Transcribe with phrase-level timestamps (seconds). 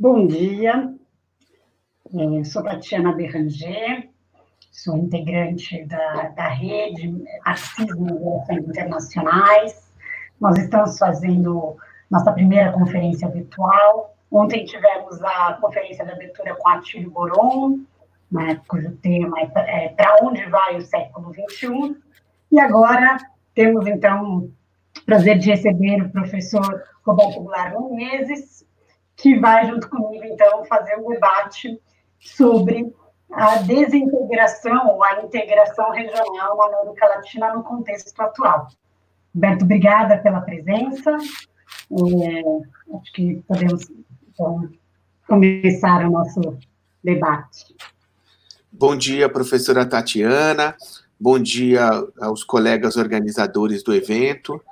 [0.00, 0.94] Bom dia,
[2.14, 4.08] é, sou Tatiana Berranger,
[4.70, 9.92] sou integrante da, da rede Relações Internacionais.
[10.40, 11.76] Nós estamos fazendo
[12.08, 14.14] nossa primeira conferência virtual.
[14.30, 17.80] Ontem tivemos a conferência de abertura com Atílio Boron,
[18.30, 21.96] né, cujo tema é, é Para onde vai o século XXI?
[22.52, 23.16] E agora
[23.52, 24.44] temos, então,
[24.96, 28.58] o prazer de receber o professor Roberto Goulart Menezes,
[29.18, 31.78] que vai, junto comigo, então, fazer um debate
[32.20, 32.94] sobre
[33.30, 38.68] a desintegração ou a integração regional na América Latina no contexto atual.
[39.34, 41.10] Roberto, obrigada pela presença.
[41.10, 43.90] É, acho que podemos
[44.32, 44.68] então,
[45.26, 46.40] começar o nosso
[47.02, 47.74] debate.
[48.72, 50.76] Bom dia, professora Tatiana.
[51.18, 51.90] Bom dia
[52.20, 54.62] aos colegas organizadores do evento,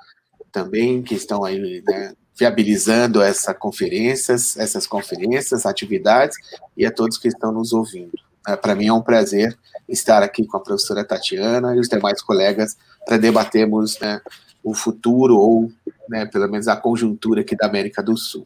[0.51, 6.37] também que estão aí né, viabilizando essa conferências, essas conferências, atividades,
[6.75, 8.11] e a todos que estão nos ouvindo.
[8.47, 9.57] É, Para mim é um prazer
[9.89, 14.21] estar aqui com a professora Tatiana e os demais colegas para debatermos né,
[14.63, 15.71] o futuro ou,
[16.07, 18.45] né, pelo menos, a conjuntura aqui da América do Sul.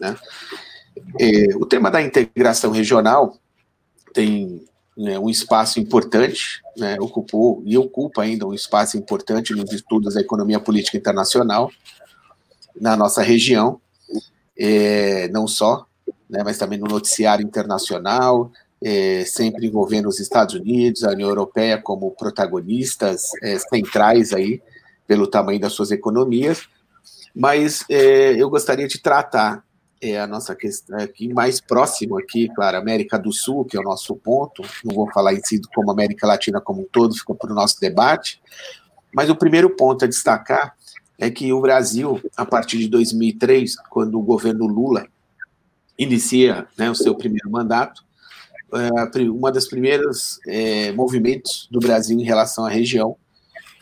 [0.00, 0.16] Né?
[1.18, 3.36] E, o tema da integração regional
[4.14, 4.64] tem
[4.96, 10.20] né, um espaço importante, né, ocupou e ocupa ainda um espaço importante nos estudos da
[10.20, 11.72] economia política internacional
[12.80, 13.80] na nossa região,
[14.58, 15.86] é, não só,
[16.28, 18.50] né, mas também no noticiário internacional,
[18.82, 24.60] é, sempre envolvendo os Estados Unidos, a União Europeia como protagonistas é, centrais aí,
[25.06, 26.68] pelo tamanho das suas economias,
[27.34, 29.64] mas é, eu gostaria de tratar
[30.02, 33.84] é a nossa questão aqui, mais próximo aqui, claro, América do Sul, que é o
[33.84, 37.52] nosso ponto, não vou falar em si como América Latina como um todo, ficou para
[37.52, 38.42] o nosso debate,
[39.14, 40.74] mas o primeiro ponto a destacar
[41.18, 45.06] é que o Brasil, a partir de 2003, quando o governo Lula
[45.98, 48.04] inicia né, o seu primeiro mandato,
[48.74, 53.16] é, uma das primeiras é, movimentos do Brasil em relação à região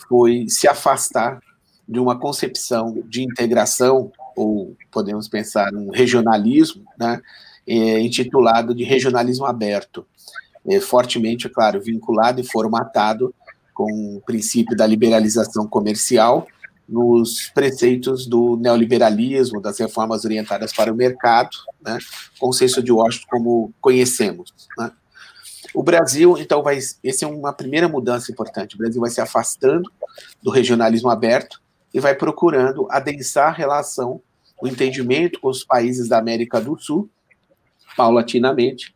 [0.08, 1.40] foi se afastar
[1.88, 7.20] de uma concepção de integração ou podemos pensar um regionalismo, né,
[7.66, 10.06] é, intitulado de regionalismo aberto,
[10.66, 13.34] é, fortemente, é claro, vinculado e formatado
[13.72, 16.46] com o princípio da liberalização comercial
[16.90, 21.98] nos preceitos do neoliberalismo, das reformas orientadas para o mercado, né,
[22.38, 24.52] consenso de Washington como conhecemos.
[24.76, 24.90] Né.
[25.72, 26.78] O Brasil, então, vai.
[27.04, 28.74] Essa é uma primeira mudança importante.
[28.74, 29.88] O Brasil vai se afastando
[30.42, 31.62] do regionalismo aberto
[31.94, 34.20] e vai procurando adensar a relação
[34.60, 37.08] o entendimento com os países da América do Sul,
[37.96, 38.94] paulatinamente,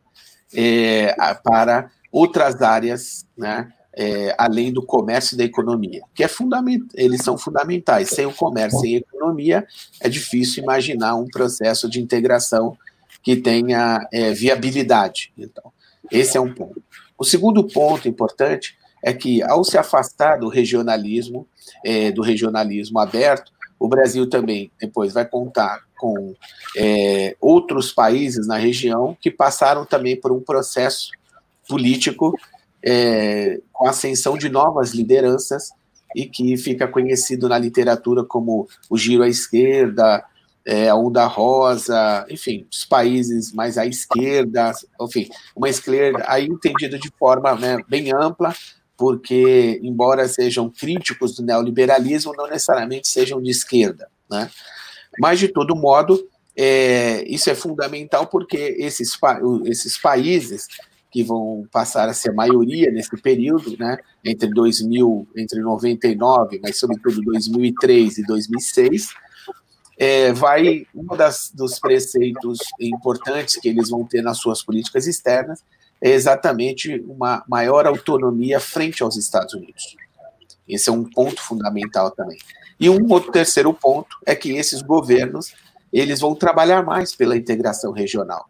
[0.53, 6.89] é, para outras áreas, né, é, além do comércio e da economia, que é fundamental,
[6.95, 8.09] eles são fundamentais.
[8.09, 9.65] Sem o comércio e a economia,
[10.01, 12.77] é difícil imaginar um processo de integração
[13.23, 15.31] que tenha é, viabilidade.
[15.37, 15.71] Então,
[16.11, 16.83] esse é um ponto.
[17.17, 21.47] O segundo ponto importante é que, ao se afastar do regionalismo,
[21.83, 26.33] é, do regionalismo aberto, o Brasil também depois vai contar com
[26.75, 31.09] é, outros países na região que passaram também por um processo
[31.67, 32.33] político
[32.85, 35.71] é, com a ascensão de novas lideranças
[36.15, 40.23] e que fica conhecido na literatura como o giro à esquerda,
[40.63, 46.97] é, a onda rosa, enfim, os países mais à esquerda, enfim, uma esquerda aí entendido
[46.97, 48.55] de forma né, bem ampla,
[48.97, 54.07] porque, embora sejam críticos do neoliberalismo, não necessariamente sejam de esquerda.
[54.29, 54.49] Né?
[55.19, 56.25] Mas, de todo modo,
[56.55, 59.17] é, isso é fundamental porque esses,
[59.65, 60.67] esses países
[61.15, 67.21] que vão passar a ser maioria nesse período, né, entre 2000, entre 99, mas sobretudo
[67.21, 69.13] 2003 e 2006,
[69.97, 75.63] é, vai um das, dos preceitos importantes que eles vão ter nas suas políticas externas
[76.01, 79.95] é exatamente uma maior autonomia frente aos Estados Unidos.
[80.67, 82.39] Esse é um ponto fundamental também.
[82.77, 85.53] E um outro terceiro ponto é que esses governos
[85.93, 88.45] eles vão trabalhar mais pela integração regional,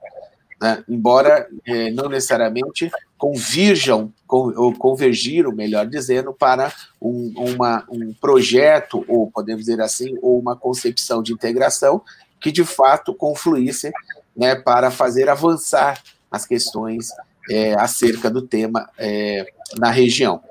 [0.61, 0.83] né?
[0.87, 9.31] embora é, não necessariamente convirjam ou convergiram, melhor dizendo, para um, uma, um projeto ou
[9.31, 12.01] podemos dizer assim, ou uma concepção de integração
[12.41, 13.91] que de fato confluísse
[14.35, 17.09] né, para fazer avançar as questões
[17.49, 19.45] é, acerca do tema é,
[19.77, 20.41] na região.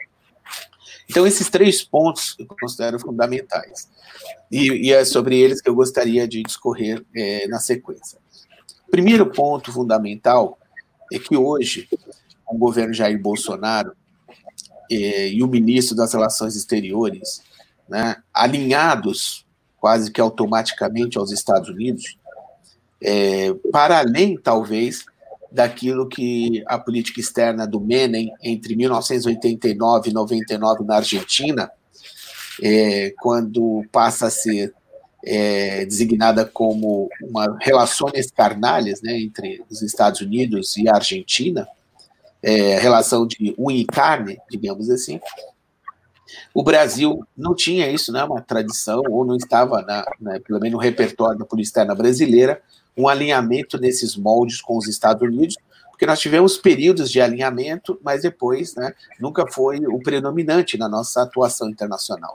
[1.08, 3.88] Então, esses três pontos eu considero fundamentais.
[4.50, 8.18] E, e é sobre eles que eu gostaria de discorrer é, na sequência.
[8.90, 10.58] Primeiro ponto fundamental
[11.12, 11.88] é que hoje
[12.46, 13.92] o governo Jair Bolsonaro
[14.90, 17.42] é, e o ministro das Relações Exteriores,
[17.88, 19.44] né, alinhados
[19.78, 22.18] quase que automaticamente aos Estados Unidos,
[23.02, 25.04] é, para além, talvez,
[25.52, 31.70] daquilo que a política externa do Menem entre 1989 e 99 na Argentina,
[32.62, 34.72] é, quando passa a ser
[35.26, 41.66] é, designada como uma relações carnales né, entre os Estados Unidos e a Argentina,
[42.42, 45.18] é, relação de unha e carne, digamos assim,
[46.52, 50.76] o Brasil não tinha isso, né, uma tradição, ou não estava, na, né, pelo menos
[50.76, 52.60] no repertório da política externa brasileira,
[52.96, 55.56] um alinhamento nesses moldes com os Estados Unidos,
[55.90, 61.22] porque nós tivemos períodos de alinhamento, mas depois né, nunca foi o predominante na nossa
[61.22, 62.34] atuação internacional.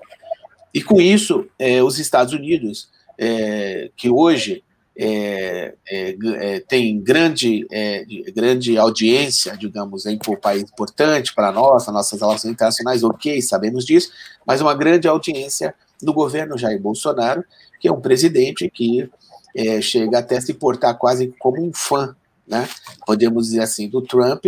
[0.74, 4.63] E com isso, é, os Estados Unidos, é, que hoje
[4.95, 11.88] é, é, é tem grande, é, grande audiência, digamos, em um país importante para nós,
[11.88, 14.12] as nossas relações internacionais, ok, sabemos disso,
[14.45, 17.44] mas uma grande audiência no governo Jair Bolsonaro,
[17.80, 19.10] que é um presidente que
[19.56, 22.15] é, chega até a se portar quase como um fã,
[22.48, 22.68] né?
[23.06, 24.45] podemos dizer assim, do Trump,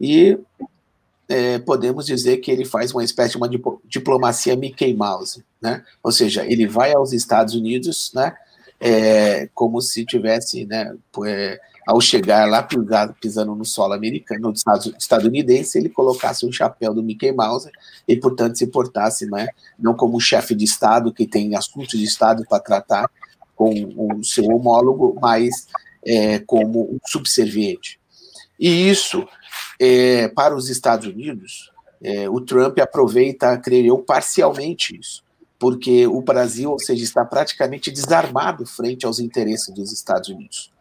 [0.00, 0.38] e
[1.28, 3.50] é, podemos dizer que ele faz uma espécie de uma
[3.84, 5.82] diplomacia Mickey Mouse, né?
[6.02, 8.34] Ou seja, ele vai aos Estados Unidos, né?
[8.80, 10.94] É, como se tivesse, né?
[11.26, 12.66] É, ao chegar lá
[13.20, 17.70] pisando no solo americano, no estadunidense, ele colocasse um chapéu do Mickey Mouse
[18.08, 19.48] e, portanto, se portasse, né?
[19.78, 23.10] Não como chefe de Estado que tem assuntos de Estado para tratar
[23.54, 25.68] com o seu homólogo, mas
[26.04, 28.00] é, como um subserviente.
[28.58, 29.26] E isso
[29.78, 31.70] é, para os Estados Unidos,
[32.02, 35.22] é, o Trump aproveita, creio eu, parcialmente isso,
[35.58, 40.72] porque o Brasil, ou seja, está praticamente desarmado frente aos interesses dos Estados Unidos.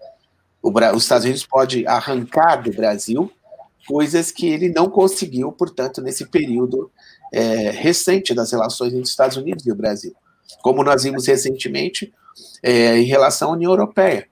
[0.62, 3.32] Os Estados Unidos pode arrancar do Brasil
[3.88, 6.90] coisas que ele não conseguiu, portanto, nesse período
[7.34, 10.16] é, recente das relações entre os Estados Unidos e o Brasil.
[10.62, 12.14] Como nós vimos recentemente
[12.62, 14.28] é, em relação à União Europeia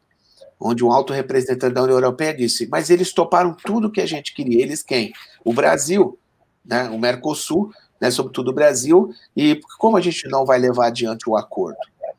[0.61, 4.33] onde um alto representante da União Europeia disse: mas eles toparam tudo que a gente
[4.33, 4.61] queria.
[4.61, 5.11] Eles quem?
[5.43, 6.17] O Brasil,
[6.63, 6.89] né?
[6.89, 8.11] o Mercosul, né?
[8.11, 11.77] sobretudo o Brasil, e como a gente não vai levar adiante o acordo?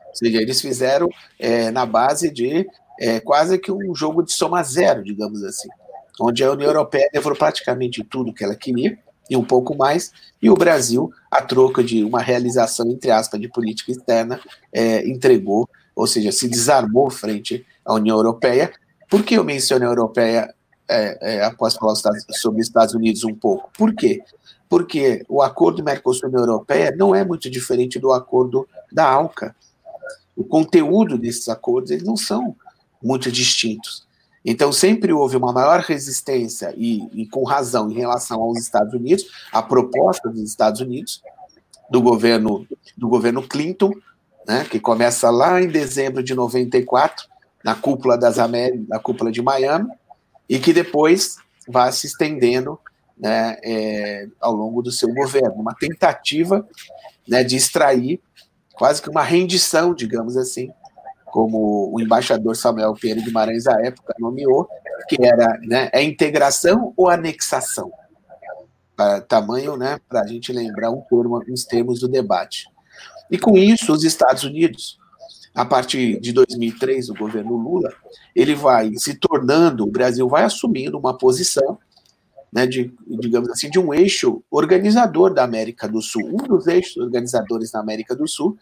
[0.09, 1.09] Ou seja, eles fizeram
[1.39, 2.67] é, na base de
[3.01, 5.69] é, quase que um jogo de soma zero, digamos assim,
[6.21, 8.99] onde a União Europeia levou praticamente tudo que ela queria
[9.31, 10.13] e um pouco mais,
[10.43, 14.39] e o Brasil, a troca de uma realização, entre aspas, de política externa,
[14.71, 15.67] é, entregou,
[15.97, 18.73] ou seja, se desarmou frente a União Europeia.
[19.09, 20.55] Por que eu menciono a Europeia
[20.89, 21.95] é, é, após falar
[22.31, 23.71] sobre os Estados Unidos um pouco?
[23.77, 24.23] Por quê?
[24.69, 29.55] Porque o acordo Mercosul-União Europeia não é muito diferente do acordo da ALCA.
[30.37, 32.57] O conteúdo desses acordos eles não são
[33.03, 34.07] muito distintos.
[34.45, 39.25] Então, sempre houve uma maior resistência, e, e, com razão, em relação aos Estados Unidos,
[39.53, 41.23] a proposta dos Estados Unidos,
[41.89, 43.93] do governo, do governo Clinton,
[44.47, 47.27] né, que começa lá em dezembro de 94,
[47.65, 49.89] na cúpula das Américas, na cúpula de Miami,
[50.49, 51.37] e que depois
[51.69, 52.79] vai se estendendo
[53.17, 56.67] né, é, ao longo do seu governo, uma tentativa
[57.29, 58.21] né, de extrair
[58.75, 60.71] quase que uma rendição, digamos assim,
[61.27, 64.69] como o embaixador Samuel Pedro Guimarães à época nomeou,
[65.09, 67.91] que era né, a integração ou anexação,
[68.97, 72.67] para tamanho, né, para a gente lembrar um termo, uns termos do debate.
[73.31, 74.99] E com isso, os Estados Unidos
[75.55, 77.93] a partir de 2003, o governo Lula,
[78.35, 81.79] ele vai se tornando, o Brasil vai assumindo uma posição,
[82.51, 86.97] né, de, digamos assim, de um eixo organizador da América do Sul, um dos eixos
[86.97, 88.57] organizadores da América do Sul,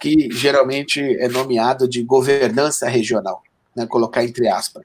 [0.00, 3.42] que geralmente é nomeado de governança regional,
[3.74, 4.84] né, colocar entre aspas,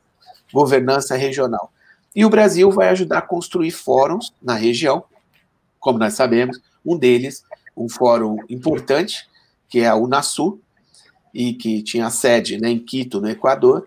[0.51, 1.71] governança regional.
[2.15, 5.03] E o Brasil vai ajudar a construir fóruns na região,
[5.79, 7.43] como nós sabemos, um deles,
[7.75, 9.27] um fórum importante,
[9.67, 10.61] que é a Unasul,
[11.33, 13.85] e que tinha sede né, em Quito, no Equador,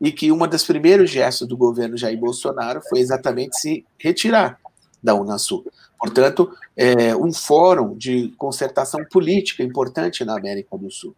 [0.00, 4.58] e que uma das primeiros gestos do governo Jair Bolsonaro foi exatamente se retirar
[5.02, 5.64] da Unasul.
[5.98, 11.14] Portanto, é um fórum de concertação política importante na América do Sul.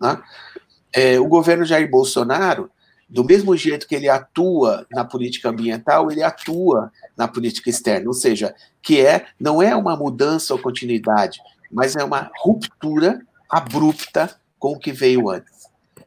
[0.00, 0.18] Né?
[0.94, 2.70] É, o governo Jair Bolsonaro,
[3.06, 8.14] do mesmo jeito que ele atua na política ambiental, ele atua na política externa, ou
[8.14, 11.38] seja, que é não é uma mudança ou continuidade,
[11.70, 15.66] mas é uma ruptura abrupta com o que veio antes.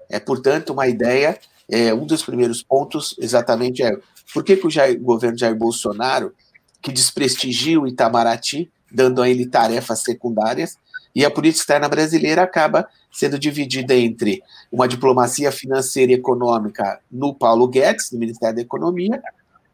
[0.10, 1.38] É, portanto, uma ideia,
[1.70, 3.96] é, um dos primeiros pontos exatamente é
[4.34, 6.34] por que, que o, Jair, governo Jair Bolsonaro,
[6.82, 10.78] que desprestigia o Itamaraty, dando a ele tarefas secundárias,
[11.14, 14.42] e a política externa brasileira acaba sendo dividida entre
[14.72, 19.22] uma diplomacia financeira e econômica no Paulo Guedes, no Ministério da Economia,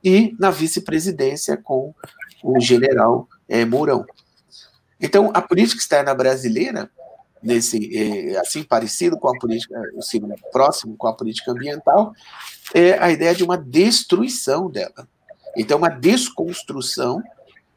[0.04, 1.94] e na vice-presidência com
[2.44, 4.06] o general é, Mourão.
[5.02, 6.90] Então, a política externa brasileira
[7.46, 10.20] nesse é, assim parecido com a política, assim,
[10.52, 12.14] próximo com a política ambiental,
[12.74, 15.08] é a ideia de uma destruição dela.
[15.56, 17.22] Então, uma desconstrução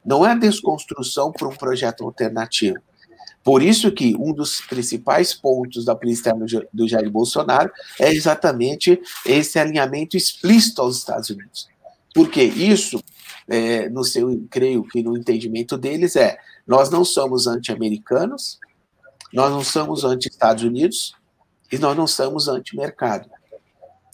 [0.04, 2.78] não é a desconstrução para um projeto alternativo.
[3.44, 6.34] Por isso que um dos principais pontos da política
[6.72, 7.70] do Jair Bolsonaro
[8.00, 11.68] é exatamente esse alinhamento explícito aos Estados Unidos.
[12.14, 13.02] Porque isso,
[13.46, 18.58] é, no seu, creio que no entendimento deles é, nós não somos anti-americanos,
[19.32, 21.14] nós não somos anti-Estados Unidos
[21.70, 23.28] e nós não somos anti-mercado.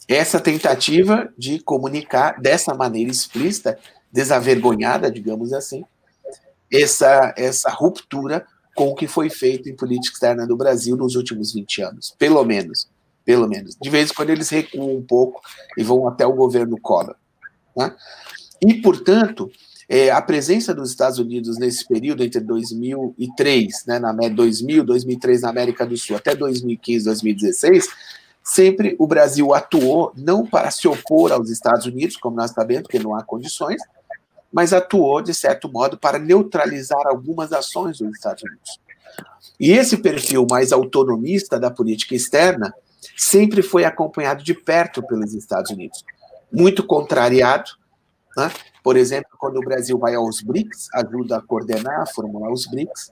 [0.07, 3.79] Essa tentativa de comunicar dessa maneira explícita,
[4.11, 5.83] desavergonhada, digamos assim,
[6.71, 8.45] essa, essa ruptura
[8.75, 12.43] com o que foi feito em política externa do Brasil nos últimos 20 anos, pelo
[12.43, 12.87] menos.
[13.23, 13.75] Pelo menos.
[13.81, 15.41] De vez em quando eles recuam um pouco
[15.75, 17.15] e vão até o governo Collor.
[17.75, 17.91] Né?
[18.61, 19.51] E, portanto,
[19.87, 25.49] é, a presença dos Estados Unidos nesse período entre 2003, né, na 2000, 2003 na
[25.49, 27.89] América do Sul, até 2015, 2016,
[28.43, 32.99] sempre o Brasil atuou não para se opor aos Estados Unidos, como nós sabemos, porque
[32.99, 33.81] não há condições,
[34.51, 38.79] mas atuou, de certo modo, para neutralizar algumas ações dos Estados Unidos.
[39.59, 42.73] E esse perfil mais autonomista da política externa
[43.15, 46.03] sempre foi acompanhado de perto pelos Estados Unidos,
[46.51, 47.71] muito contrariado
[48.35, 48.51] né?
[48.83, 53.11] Por exemplo, quando o Brasil vai aos BRICS, ajuda a coordenar, a formular os BRICS,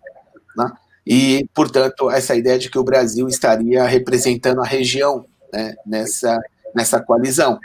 [0.55, 0.71] né?
[1.05, 6.39] e, portanto, essa ideia de que o Brasil estaria representando a região né, nessa,
[6.75, 7.59] nessa coalizão.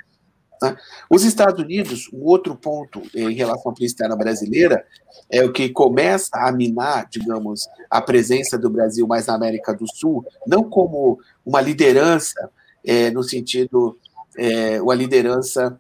[0.63, 0.77] Né?
[1.11, 4.85] Os Estados Unidos, um outro ponto em relação à política externa brasileira,
[5.31, 9.87] é o que começa a minar, digamos, a presença do Brasil mais na América do
[9.87, 12.51] Sul, não como uma liderança,
[12.85, 13.99] é, no sentido,
[14.37, 15.79] é, uma liderança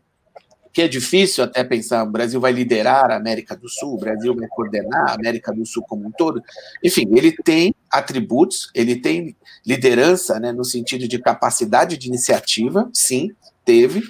[0.79, 4.33] que é difícil até pensar, o Brasil vai liderar a América do Sul, o Brasil
[4.33, 6.41] vai coordenar a América do Sul como um todo.
[6.85, 13.33] Enfim, ele tem atributos, ele tem liderança, né, no sentido de capacidade de iniciativa, sim,
[13.65, 14.05] teve,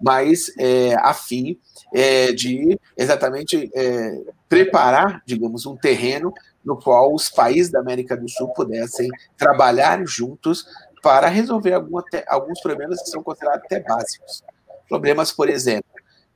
[0.00, 1.58] mas é, a fim
[1.92, 6.32] é, de exatamente é, preparar, digamos, um terreno
[6.64, 10.66] no qual os países da América do Sul pudessem trabalhar juntos
[11.02, 14.44] para resolver algum, alguns problemas que são considerados até básicos.
[14.88, 15.91] Problemas, por exemplo,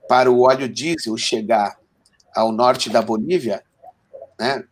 [0.08, 1.76] para o óleo diesel chegar
[2.34, 3.62] ao norte da Bolívia,
[4.38, 4.64] né,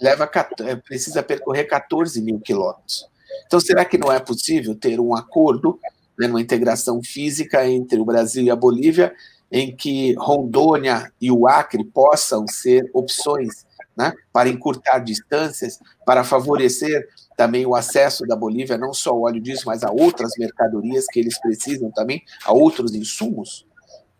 [0.00, 3.08] leva, é, precisa percorrer 14 mil quilômetros.
[3.46, 5.78] Então, será que não é possível ter um acordo,
[6.18, 9.14] né, uma integração física entre o Brasil e a Bolívia,
[9.50, 17.06] em que Rondônia e o Acre possam ser opções né, para encurtar distâncias, para favorecer
[17.36, 21.20] também o acesso da Bolívia, não só ao óleo diesel, mas a outras mercadorias que
[21.20, 23.66] eles precisam também, a outros insumos?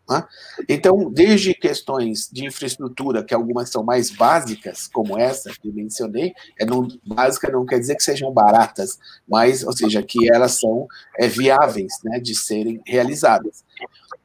[0.08, 0.24] Né?
[0.68, 6.64] Então, desde questões de infraestrutura, que algumas são mais básicas, como essa que mencionei, é
[6.64, 10.86] não, básica não quer dizer que sejam baratas, mas, ou seja, que elas são
[11.18, 13.64] é, viáveis né, de serem realizadas.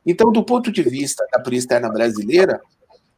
[0.05, 2.61] Então, do ponto de vista da política externa brasileira,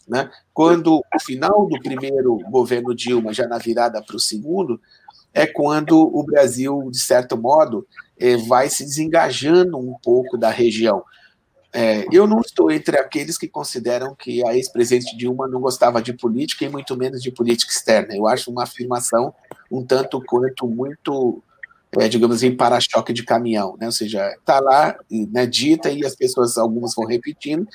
[0.07, 4.81] né, quando o final do primeiro governo Dilma, já na virada para o segundo,
[5.33, 7.87] é quando o Brasil, de certo modo,
[8.19, 11.03] é, vai se desengajando um pouco da região.
[11.71, 16.13] É, eu não estou entre aqueles que consideram que a ex-presidente Dilma não gostava de
[16.13, 18.15] política e muito menos de política externa.
[18.15, 19.33] Eu acho uma afirmação
[19.71, 21.43] um tanto quanto muito,
[21.99, 23.85] é, digamos assim, para-choque de caminhão, né?
[23.85, 27.67] Ou seja, está lá, né, dita e as pessoas, algumas vão repetindo,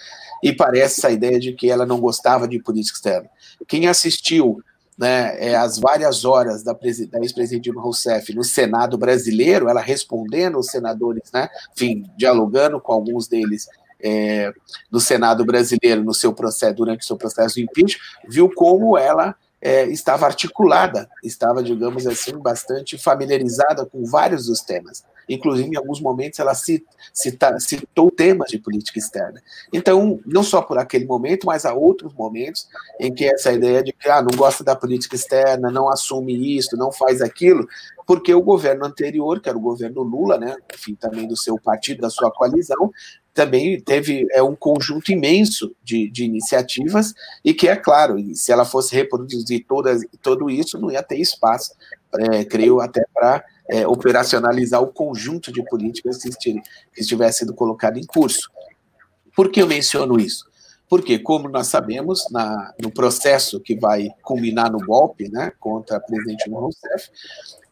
[0.42, 3.30] e parece essa ideia de que ela não gostava de política externa.
[3.68, 4.60] Quem assistiu
[4.98, 10.58] né, é, as várias horas da, da ex-presidente Dilma Rousseff no Senado brasileiro, ela respondendo
[10.58, 13.68] os senadores, né, enfim, dialogando com alguns deles
[14.02, 14.52] é,
[14.90, 19.34] no Senado brasileiro, no seu processo, durante o seu processo de impeachment, viu como ela
[19.64, 25.02] é, estava articulada, estava, digamos assim, bastante familiarizada com vários dos temas.
[25.26, 29.42] Inclusive, em alguns momentos, ela cita, citou temas de política externa.
[29.72, 32.68] Então, não só por aquele momento, mas há outros momentos
[33.00, 36.76] em que essa ideia de que ah, não gosta da política externa, não assume isso,
[36.76, 37.66] não faz aquilo,
[38.06, 42.02] porque o governo anterior, que era o governo Lula, né, enfim, também do seu partido,
[42.02, 42.92] da sua coalizão,
[43.34, 47.12] também teve é, um conjunto imenso de, de iniciativas
[47.44, 51.74] e que, é claro, se ela fosse reproduzir todas, todo isso, não ia ter espaço,
[52.16, 56.62] é, creio, até para é, operacionalizar o conjunto de políticas que, estivesse,
[56.94, 58.48] que estivesse sendo colocado em curso.
[59.34, 60.46] Por que eu menciono isso?
[60.88, 66.00] Porque, como nós sabemos, na, no processo que vai culminar no golpe né, contra a
[66.00, 67.10] presidente Rousseff,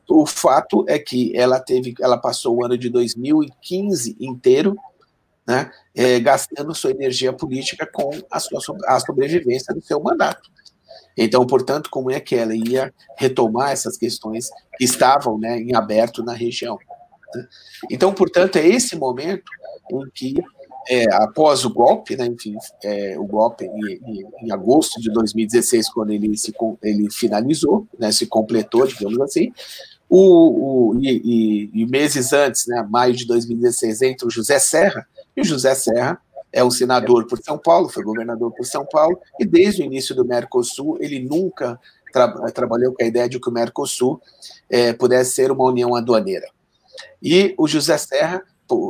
[0.08, 4.76] o fato é que ela teve, ela passou o ano de 2015 inteiro
[5.46, 10.50] né, é, gastando sua energia política com a, sua, a sobrevivência do seu mandato.
[11.16, 16.22] Então, portanto, como é que ela ia retomar essas questões que estavam né, em aberto
[16.22, 16.78] na região?
[17.34, 17.46] Né?
[17.90, 19.44] Então, portanto, é esse momento
[19.90, 20.34] em que,
[20.88, 25.90] é, após o golpe, né, enfim, é, o golpe em, em, em, agosto de 2016,
[25.90, 29.52] quando ele se ele finalizou, né, se completou, digamos assim,
[30.08, 35.06] o, o e, e, e, meses antes, né, maio de 2016, entre o José Serra,
[35.36, 36.20] e José Serra
[36.52, 40.14] é um senador por São Paulo, foi governador por São Paulo, e desde o início
[40.14, 41.80] do Mercosul, ele nunca
[42.12, 44.20] tra trabalhou com a ideia de que o Mercosul
[44.68, 46.46] é, pudesse ser uma união aduaneira.
[47.22, 48.42] E o José Serra,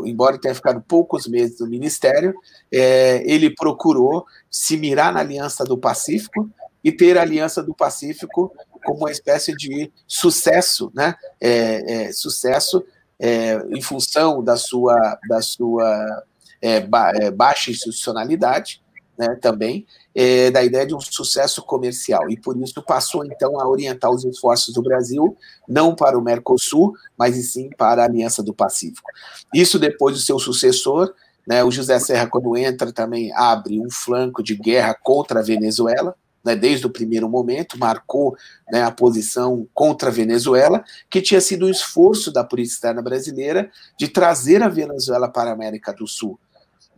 [0.05, 2.35] embora tenha ficado poucos meses no ministério,
[2.71, 6.51] é, ele procurou se mirar na Aliança do Pacífico
[6.83, 8.53] e ter a Aliança do Pacífico
[8.85, 11.15] como uma espécie de sucesso, né?
[11.41, 12.85] É, é, sucesso
[13.21, 16.25] é, em função da sua, da sua
[16.62, 18.81] é, ba é, baixa institucionalidade,
[19.19, 22.31] né, também, é, da ideia de um sucesso comercial.
[22.31, 25.37] E por isso passou, então, a orientar os esforços do Brasil,
[25.69, 29.11] não para o Mercosul, mas e sim para a Aliança do Pacífico.
[29.52, 31.12] Isso depois do seu sucessor,
[31.47, 36.14] né, o José Serra, quando entra, também abre um flanco de guerra contra a Venezuela,
[36.45, 38.37] né, desde o primeiro momento, marcou
[38.71, 43.71] né, a posição contra a Venezuela, que tinha sido um esforço da polícia externa brasileira
[43.99, 46.38] de trazer a Venezuela para a América do Sul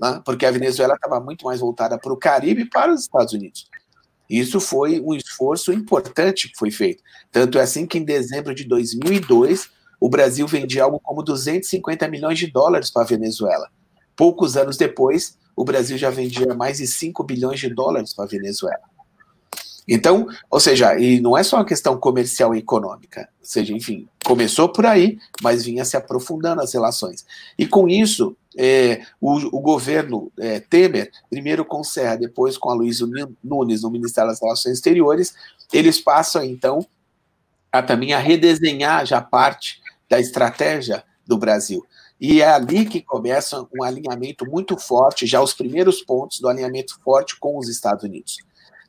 [0.01, 0.21] né?
[0.25, 3.69] porque a Venezuela estava muito mais voltada para o Caribe e para os Estados Unidos.
[4.29, 7.03] Isso foi um esforço importante que foi feito.
[7.31, 9.69] Tanto é assim que em dezembro de 2002,
[10.01, 13.69] o Brasil vendia algo como 250 milhões de dólares para a Venezuela.
[14.17, 18.29] Poucos anos depois, o Brasil já vendia mais de 5 bilhões de dólares para a
[18.29, 18.94] Venezuela.
[19.87, 24.09] Então, ou seja, e não é só uma questão comercial e econômica, ou seja, enfim,
[24.25, 27.27] começou por aí, mas vinha se aprofundando as relações.
[27.59, 32.75] E com isso, é, o, o, governo é, Temer, primeiro com Serra, depois com a
[32.75, 33.01] Luiz
[33.43, 35.35] Nunes no Ministério das Relações Exteriores,
[35.73, 36.87] eles passam então
[37.71, 41.85] a também a redesenhar já parte da estratégia do Brasil.
[42.21, 46.99] E é ali que começa um alinhamento muito forte, já os primeiros pontos do alinhamento
[47.03, 48.39] forte com os Estados Unidos.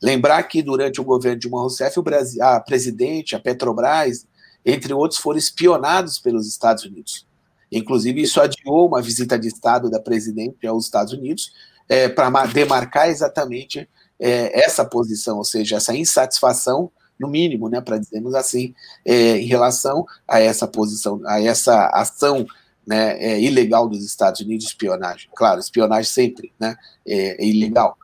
[0.01, 4.25] Lembrar que durante o governo de Dilma Rousseff, o Brasil, a presidente, a Petrobras,
[4.65, 7.25] entre outros, foram espionados pelos Estados Unidos.
[7.71, 11.51] Inclusive, isso adiou uma visita de Estado da presidente aos Estados Unidos
[11.87, 13.87] é, para demarcar exatamente
[14.19, 18.73] é, essa posição, ou seja, essa insatisfação, no mínimo, né, para dizermos assim,
[19.05, 22.45] é, em relação a essa posição, a essa ação
[22.85, 25.29] né, é, ilegal dos Estados Unidos, espionagem.
[25.33, 26.75] Claro, espionagem sempre né,
[27.07, 27.97] é, é ilegal.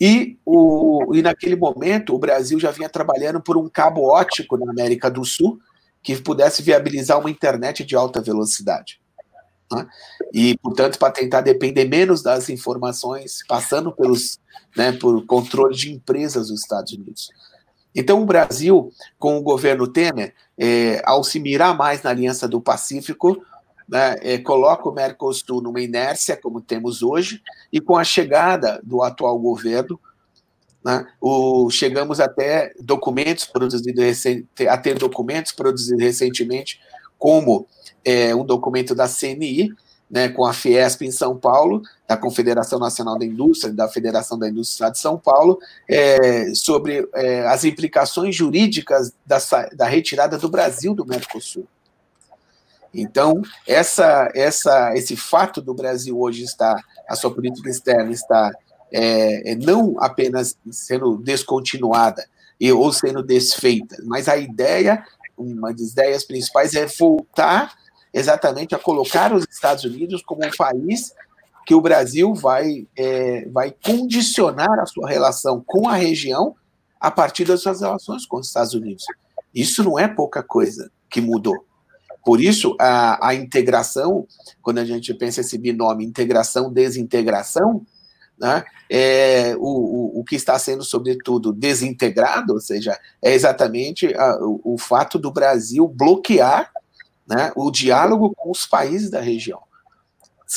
[0.00, 4.70] E, o, e naquele momento, o Brasil já vinha trabalhando por um cabo ótico na
[4.70, 5.60] América do Sul
[6.02, 8.98] que pudesse viabilizar uma internet de alta velocidade.
[9.70, 9.86] Né?
[10.32, 14.40] E, portanto, para tentar depender menos das informações, passando pelos,
[14.74, 17.28] né, por controle de empresas dos Estados Unidos.
[17.94, 22.60] Então, o Brasil, com o governo Temer, é, ao se mirar mais na Aliança do
[22.60, 23.42] Pacífico,
[23.90, 29.02] né, é, coloca o Mercosul numa inércia, como temos hoje, e com a chegada do
[29.02, 29.98] atual governo,
[30.84, 34.24] né, o, chegamos até documentos produzidos
[34.68, 36.80] a ter documentos produzidos recentemente,
[37.18, 37.66] como
[38.04, 39.74] é, um documento da CNI,
[40.08, 44.48] né, com a Fiesp em São Paulo, da Confederação Nacional da Indústria, da Federação da
[44.48, 49.38] Indústria de São Paulo, é, sobre é, as implicações jurídicas da,
[49.74, 51.66] da retirada do Brasil do Mercosul.
[52.92, 58.50] Então, essa, essa, esse fato do Brasil hoje estar, a sua política externa está
[58.92, 62.24] é, é, não apenas sendo descontinuada
[62.58, 65.04] e, ou sendo desfeita, mas a ideia,
[65.38, 67.72] uma das ideias principais é voltar
[68.12, 71.14] exatamente a colocar os Estados Unidos como um país
[71.64, 76.56] que o Brasil vai, é, vai condicionar a sua relação com a região
[76.98, 79.04] a partir das suas relações com os Estados Unidos.
[79.54, 81.64] Isso não é pouca coisa que mudou.
[82.24, 84.26] Por isso, a, a integração,
[84.62, 87.84] quando a gente pensa esse binômio integração-desintegração,
[88.38, 94.36] né, é, o, o, o, que está sendo, sobretudo, desintegrado, ou seja, é exatamente a,
[94.40, 96.72] o, o, fato do Brasil bloquear
[97.28, 99.60] né, o diálogo com os países da região.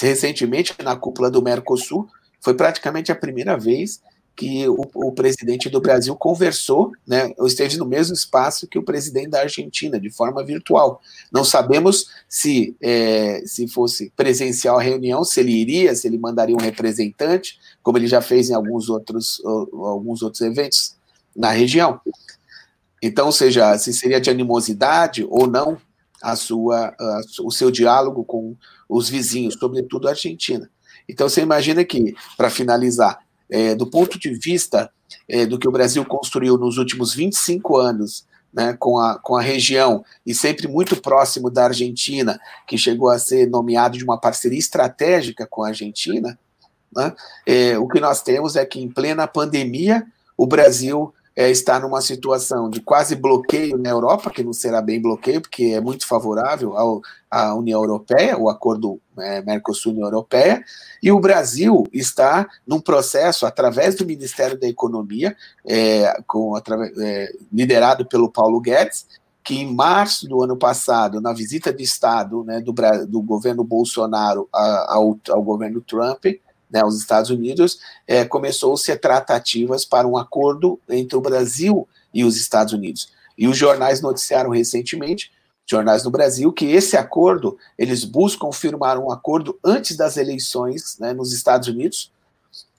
[0.02, 2.08] Recentemente, na cúpula do Mercosul,
[2.40, 4.02] foi praticamente a primeira vez
[4.36, 9.30] que o, o, presidente do Brasil conversou, né, esteve no mesmo espaço que o presidente
[9.30, 11.00] da Argentina, de forma virtual.
[11.32, 16.56] Não sabemos se, é, se fosse presencial a reunião, se ele iria, se ele mandaria
[16.56, 20.96] um representante, como ele já fez em alguns outros, alguns outros eventos
[21.36, 22.00] na região.
[23.02, 25.78] Então, seja, se seria de animosidade ou não
[26.22, 28.56] a sua, a, o seu diálogo com
[28.90, 30.70] os vizinhos, sobretudo a Argentina.
[31.08, 33.20] Então, você imagina que, para finalizar,
[33.54, 34.92] é, do ponto de vista
[35.30, 39.42] é, do que o Brasil construiu nos últimos 25 anos né, com, a, com a
[39.42, 44.58] região e sempre muito próximo da Argentina, que chegou a ser nomeado de uma parceria
[44.58, 46.38] estratégica com a Argentina,
[46.96, 47.14] né,
[47.46, 50.04] é, o que nós temos é que em plena pandemia
[50.36, 55.02] o Brasil é, está numa situação de quase bloqueio na Europa, que não será bem
[55.02, 60.64] bloqueio, porque é muito favorável ao, à União Europeia, o acordo é, Mercosul-União Europeia,
[61.02, 68.06] e o Brasil está num processo, através do Ministério da Economia, é, com, é, liderado
[68.06, 69.08] pelo Paulo Guedes,
[69.44, 72.74] que em março do ano passado, na visita de Estado né, do,
[73.08, 76.26] do governo Bolsonaro ao, ao governo Trump,
[76.74, 82.24] né, os Estados Unidos, é, começou-se a tratativas para um acordo entre o Brasil e
[82.26, 83.12] os Estados Unidos.
[83.38, 85.32] E os jornais noticiaram recentemente,
[85.66, 91.14] jornais no Brasil, que esse acordo, eles buscam firmar um acordo antes das eleições né,
[91.14, 92.12] nos Estados Unidos,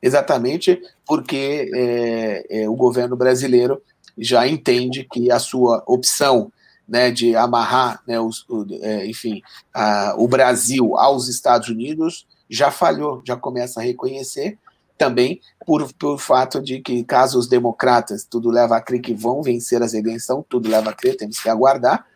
[0.03, 3.81] exatamente porque é, é, o governo brasileiro
[4.19, 6.53] já entende que a sua opção
[6.87, 9.41] né, de amarrar, né, os, o, é, enfim,
[9.73, 14.59] a, o Brasil aos Estados Unidos já falhou, já começa a reconhecer,
[14.97, 19.43] também por, por fato de que, caso os democratas, tudo leva a crer que vão
[19.43, 22.07] vencer as eleições, tudo leva a crer, temos que aguardar,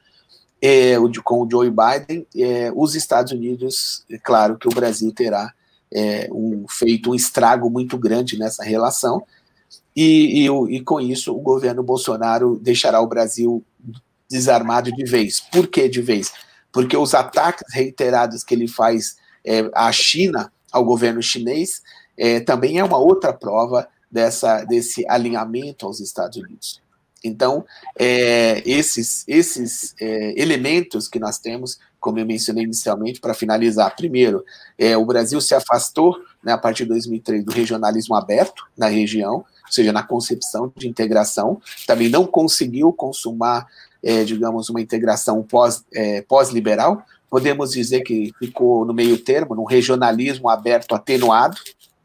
[0.60, 5.52] é, com o Joe Biden, é, os Estados Unidos, é claro que o Brasil terá
[5.92, 9.24] é, um, feito um estrago muito grande nessa relação,
[9.94, 13.64] e, e, e, com isso o governo Bolsonaro deixará o Brasil
[14.30, 15.40] desarmado de vez.
[15.40, 16.32] Por que de vez?
[16.70, 19.16] Porque os ataques reiterados que ele faz
[19.48, 21.82] é, à China, ao governo chinês,
[22.16, 26.82] é, também é uma outra prova dessa, desse alinhamento aos Estados Unidos.
[27.24, 27.64] Então,
[27.98, 34.44] é, esses, esses é, elementos que nós temos, como eu mencionei inicialmente, para finalizar, primeiro,
[34.78, 39.36] é, o Brasil se afastou, né, a partir de 2003, do regionalismo aberto na região,
[39.36, 43.66] ou seja, na concepção de integração, também não conseguiu consumar,
[44.02, 45.46] é, digamos, uma integração
[45.92, 51.56] é, pós-liberal, pós podemos dizer que ficou no meio termo, num regionalismo aberto atenuado,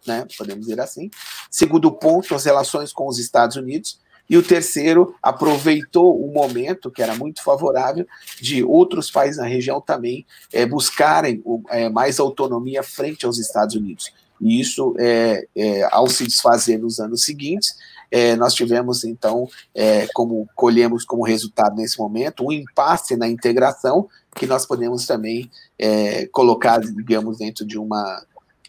[0.06, 1.10] né, podemos dizer assim.
[1.50, 4.02] Segundo ponto, as relações com os Estados Unidos.
[4.30, 8.08] E o terceiro, aproveitou o momento, que era muito favorável,
[8.40, 14.14] de outros países na região também é, buscarem é, mais autonomia frente aos Estados Unidos.
[14.44, 17.76] E isso, é, é ao se desfazer nos anos seguintes,
[18.12, 24.08] é, nós tivemos, então, é, como colhemos como resultado nesse momento, um impasse na integração,
[24.36, 28.24] que nós podemos também é, colocar, digamos, dentro de uma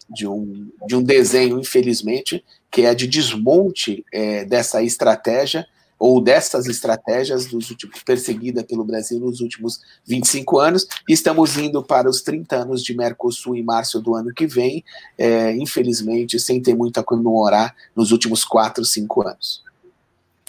[0.07, 6.67] de um, de um desenho, infelizmente, que é de desmonte é, dessa estratégia ou dessas
[6.67, 10.87] estratégias dos últimos, perseguida pelo Brasil nos últimos 25 anos.
[11.07, 14.83] Estamos indo para os 30 anos de Mercosul em março do ano que vem,
[15.17, 19.63] é, infelizmente, sem ter muito a comemorar nos últimos 4, 5 anos.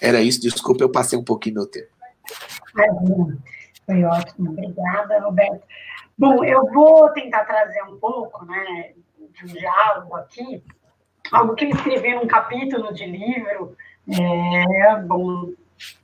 [0.01, 1.89] Era isso, desculpa, eu passei um pouquinho do tempo.
[3.87, 5.63] Foi ótimo, obrigada, Roberto.
[6.19, 8.93] Bom, eu vou tentar trazer um pouco, né,
[9.33, 10.63] de um diálogo aqui,
[11.31, 13.77] algo que eu escrevi num capítulo de livro,
[14.09, 15.51] é, bom,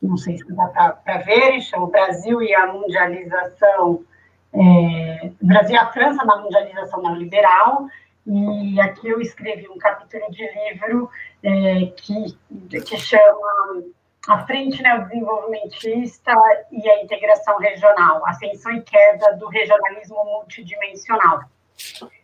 [0.02, 4.04] não sei se dá para ver, chama o Brasil e a mundialização,
[4.52, 7.86] é, Brasil e a França na mundialização neoliberal,
[8.26, 11.10] e aqui eu escrevi um capítulo de livro
[11.42, 13.82] é, que, que chama
[14.28, 16.32] A Frente Neodesenvolvimentista
[16.70, 21.40] e a Integração Regional, Ascensão e Queda do Regionalismo Multidimensional.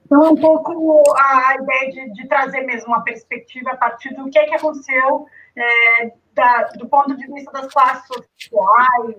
[0.06, 4.30] Então, é um pouco a ideia de, de, trazer mesmo uma perspectiva a partir do
[4.30, 5.26] que, é que aconteceu
[5.58, 9.16] é, da, do ponto de vista das classes sociais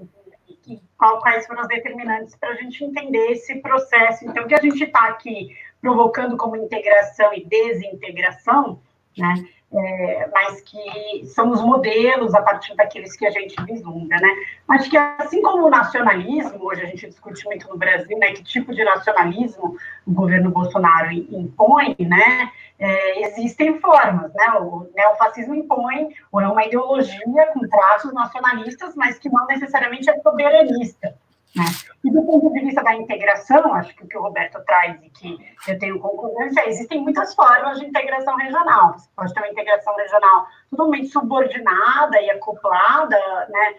[0.47, 4.25] e, e quais foram as determinantes para a gente entender esse processo.
[4.25, 8.81] Então, que a gente está aqui provocando como integração e desintegração,
[9.17, 9.33] né?
[9.71, 14.29] é, mas que são os modelos a partir daqueles que a gente vislumbra, né?
[14.69, 18.43] Acho que assim como o nacionalismo, hoje a gente discute muito no Brasil, né, que
[18.43, 22.51] tipo de nacionalismo o governo Bolsonaro impõe, né?
[22.79, 24.53] É, existem formas, né?
[24.61, 30.17] O neofascismo impõe ou é uma ideologia com traços nacionalistas, mas que não necessariamente é
[30.21, 31.13] soberanista.
[31.55, 31.65] Né?
[32.05, 35.09] E do ponto de vista da integração, acho que o que o Roberto traz e
[35.09, 35.37] que
[35.67, 38.93] eu tenho concordância, existem muitas formas de integração regional.
[38.93, 43.17] Você pode ter uma integração regional totalmente subordinada e acoplada
[43.49, 43.75] né,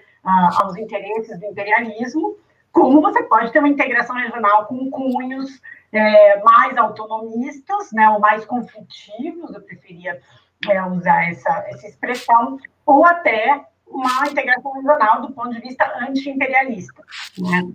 [0.61, 2.37] aos interesses do imperialismo,
[2.73, 5.61] como você pode ter uma integração regional com cunhos
[5.93, 10.21] é, mais autonomistas, né, ou mais conflitivos, eu preferia
[10.69, 17.03] é, usar essa, essa expressão, ou até uma integração regional do ponto de vista anti-imperialista.
[17.39, 17.73] Né?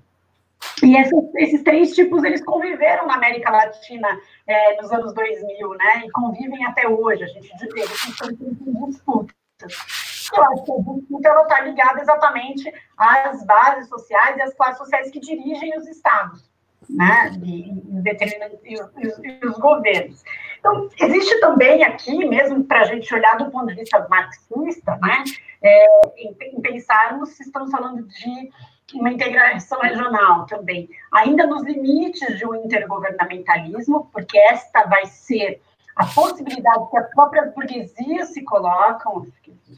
[0.83, 4.07] E esses, esses, três tipos, eles conviveram na América Latina
[4.47, 6.03] é, nos anos 2000, né?
[6.05, 7.23] E convivem até hoje.
[7.23, 9.33] A gente eles estão em disputa.
[9.61, 15.11] Eu acho que a disputa está ligada exatamente às bases sociais e às classes sociais
[15.11, 16.49] que dirigem os estados,
[16.89, 17.31] né?
[17.43, 20.23] E, e, e, e os governos.
[20.59, 25.23] Então, existe também aqui, mesmo para a gente olhar do ponto de vista marxista, né,
[25.61, 25.85] é,
[26.17, 28.51] em, em pensarmos se estamos falando de
[28.93, 35.61] uma integração regional também, ainda nos limites de um intergovernamentalismo, porque esta vai ser
[35.95, 39.25] a possibilidade que as próprias burguesias se colocam,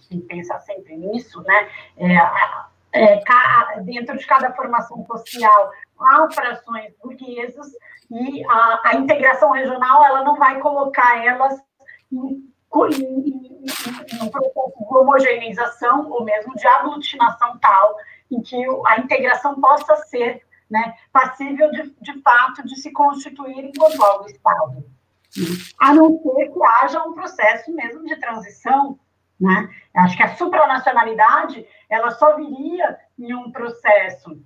[0.09, 1.69] que pensar sempre nisso, né?
[1.97, 2.17] É,
[2.97, 7.67] é, dentro de cada formação social há frações burguesas
[8.11, 11.59] e a, a, integração regional ela não vai colocar elas
[12.11, 12.47] em,
[14.21, 17.95] um processo de homogeneização ou mesmo de aglutinação tal
[18.31, 24.03] em que a integração possa ser né, passível de, de fato de se constituir enquanto
[24.03, 24.83] algo Estado.
[25.79, 28.99] A não ser que haja um processo mesmo de transição.
[29.39, 29.69] Né?
[29.95, 34.41] Acho que a supranacionalidade ela só viria em um processo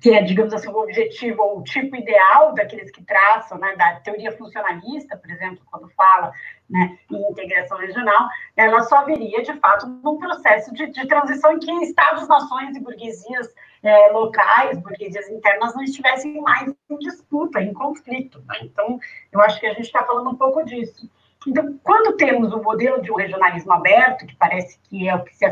[0.00, 4.00] que é, digamos assim, o objetivo ou o tipo ideal daqueles que traçam, né, da
[4.00, 6.32] teoria funcionalista, por exemplo, quando fala
[6.68, 11.58] né, em integração regional, ela só viria, de fato, num processo de, de transição em
[11.58, 17.74] que estados, nações e burguesias é, locais, burguesias internas, não estivessem mais em disputa, em
[17.74, 18.42] conflito.
[18.46, 18.56] Né?
[18.62, 18.98] Então,
[19.30, 21.10] eu acho que a gente está falando um pouco disso.
[21.46, 25.34] Então, quando temos o modelo de um regionalismo aberto, que parece que é o que
[25.34, 25.46] se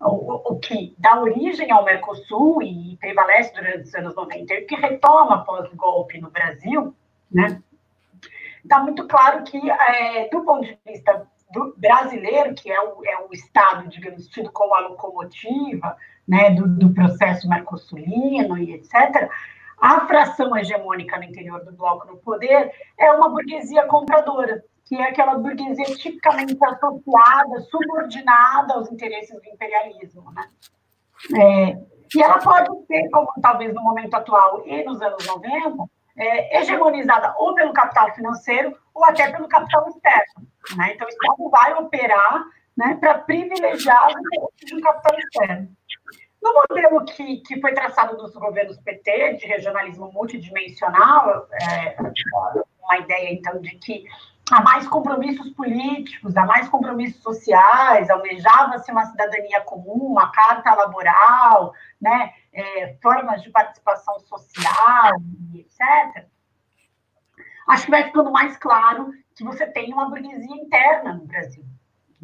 [0.00, 4.74] o, o, que dá origem ao Mercosul e prevalece durante os anos 90 e que
[4.76, 6.94] retoma após o golpe no Brasil,
[7.32, 7.60] né,
[8.62, 13.18] está muito claro que, é, do ponto de vista do brasileiro, que é o, é
[13.18, 19.30] o Estado, digamos, tido como a locomotiva né, do, do processo mercosulino e etc.,
[19.78, 25.08] a fração hegemônica no interior do bloco no poder é uma burguesia compradora, que é
[25.08, 30.30] aquela burguesia tipicamente associada, subordinada aos interesses do imperialismo.
[30.32, 30.50] Né?
[31.40, 31.78] É,
[32.14, 35.84] e ela pode ser, como talvez no momento atual e nos anos 90,
[36.16, 40.48] é, hegemonizada ou pelo capital financeiro ou até pelo capital externo.
[40.76, 40.92] Né?
[40.94, 42.44] Então, o Estado vai operar
[42.76, 45.68] né, para privilegiar do capital externo.
[46.42, 51.96] No modelo que, que foi traçado dos governos PT, de regionalismo multidimensional, é,
[52.82, 54.04] uma ideia, então, de que
[54.50, 61.72] há mais compromissos políticos, há mais compromissos sociais, almejava-se uma cidadania comum, uma carta laboral,
[62.00, 65.12] né, é, formas de participação social,
[65.54, 66.26] etc.
[67.68, 71.64] Acho que vai ficando mais claro que você tem uma burguesia interna no Brasil.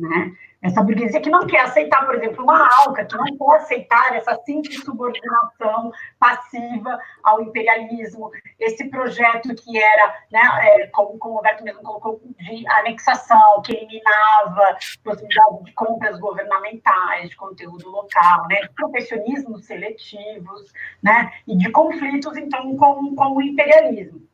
[0.00, 0.32] Né?
[0.62, 4.34] Essa burguesia que não quer aceitar, por exemplo, uma alca, que não quer aceitar essa
[4.44, 11.64] simples subordinação passiva ao imperialismo, esse projeto que era, né, é, como, como o Roberto
[11.64, 18.70] mesmo colocou, de anexação, que eliminava possibilidade de compras governamentais, de conteúdo local, né, de
[18.70, 24.29] profissionismos seletivos, né, e de conflitos, então, com, com o imperialismo.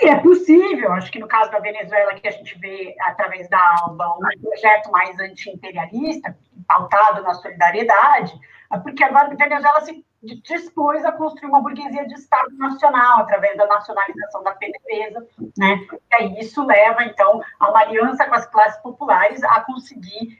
[0.00, 3.58] E é possível, acho que no caso da Venezuela, que a gente vê através da
[3.82, 6.36] ALBA, um projeto mais anti-imperialista,
[6.68, 8.32] pautado na solidariedade,
[8.72, 13.66] é porque a Venezuela se dispôs a construir uma burguesia de Estado nacional, através da
[13.66, 15.80] nacionalização da PDVSA, né?
[15.92, 20.38] E aí isso leva, então, a uma aliança com as classes populares a conseguir,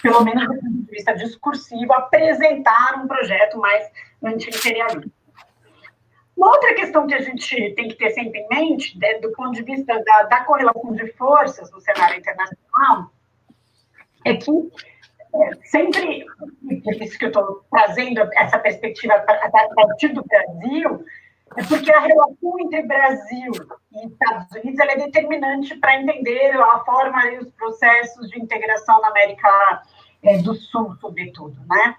[0.00, 3.88] pelo menos do ponto de vista discursivo, apresentar um projeto mais
[4.22, 5.10] anti-imperialista.
[6.42, 9.52] Uma outra questão que a gente tem que ter sempre em mente, né, do ponto
[9.52, 13.12] de vista da, da correlação de forças no cenário internacional,
[14.24, 16.26] é que é, sempre,
[16.82, 21.04] por isso que eu estou trazendo essa perspectiva a partir do Brasil,
[21.56, 23.52] é porque a relação entre Brasil
[23.92, 29.10] e Estados Unidos é determinante para entender a forma e os processos de integração na
[29.10, 29.82] América
[30.24, 31.94] é, do Sul, sobretudo, né?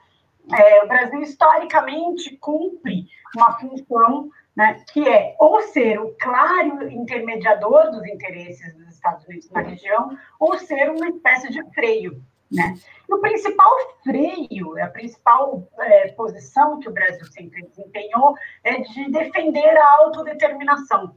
[0.52, 7.92] É, o Brasil historicamente cumpre uma função né, que é ou ser o claro intermediador
[7.92, 12.22] dos interesses dos Estados Unidos na região, ou ser uma espécie de freio.
[12.52, 12.76] Né?
[13.10, 13.72] E o principal
[14.04, 21.16] freio, a principal é, posição que o Brasil sempre desempenhou é de defender a autodeterminação.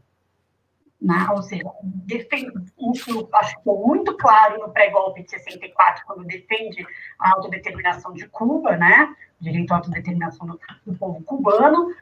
[1.06, 1.24] Né?
[1.30, 1.62] Ou seja,
[2.08, 6.84] isso acho que ficou muito claro no pré-golpe de 64, quando defende
[7.16, 9.14] a autodeterminação de Cuba, né?
[9.40, 11.94] direito à autodeterminação do, do povo cubano,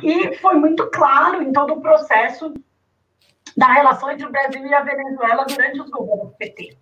[0.00, 2.54] e foi muito claro em todo o processo
[3.56, 6.76] da relação entre o Brasil e a Venezuela durante os governos PT.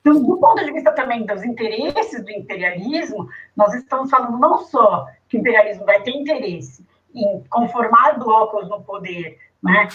[0.00, 5.06] Então, do ponto de vista também dos interesses do imperialismo, nós estamos falando não só
[5.28, 9.88] que o imperialismo vai ter interesse em conformar blocos no poder, né,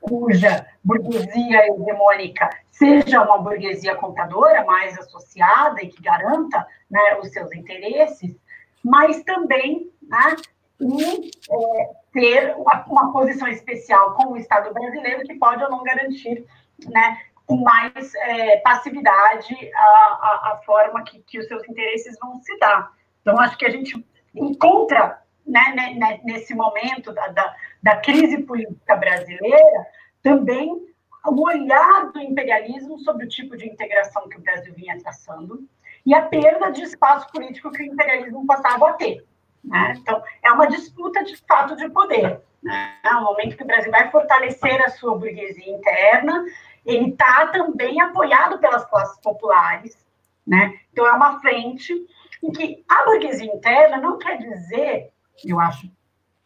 [0.00, 7.52] cuja burguesia hegemônica seja uma burguesia compradora mais associada e que garanta né, os seus
[7.52, 8.34] interesses,
[8.82, 10.36] mas também né,
[10.80, 16.46] é, ter uma, uma, posição especial com o Estado brasileiro que pode ou não garantir
[16.86, 22.40] né, com mais é, passividade a, a, a forma que, que, os seus interesses vão
[22.40, 22.92] se dar.
[23.20, 28.38] Então, acho que a gente encontra né, né, né, nesse momento da, da, da crise
[28.42, 29.86] política brasileira
[30.22, 30.90] também
[31.26, 35.68] o olhar do imperialismo sobre o tipo de integração que o Brasil vinha traçando
[36.06, 39.26] e a perda de espaço político que o imperialismo passava a ter.
[39.62, 39.94] Né?
[39.98, 42.40] Então, é uma disputa de fato de poder.
[42.62, 42.94] Né?
[43.04, 46.44] É um momento que o Brasil vai fortalecer a sua burguesia interna,
[46.86, 50.02] ele está também apoiado pelas classes populares.
[50.46, 50.80] Né?
[50.90, 51.94] Então, é uma frente
[52.42, 55.12] em que a burguesia interna não quer dizer,
[55.44, 55.90] eu acho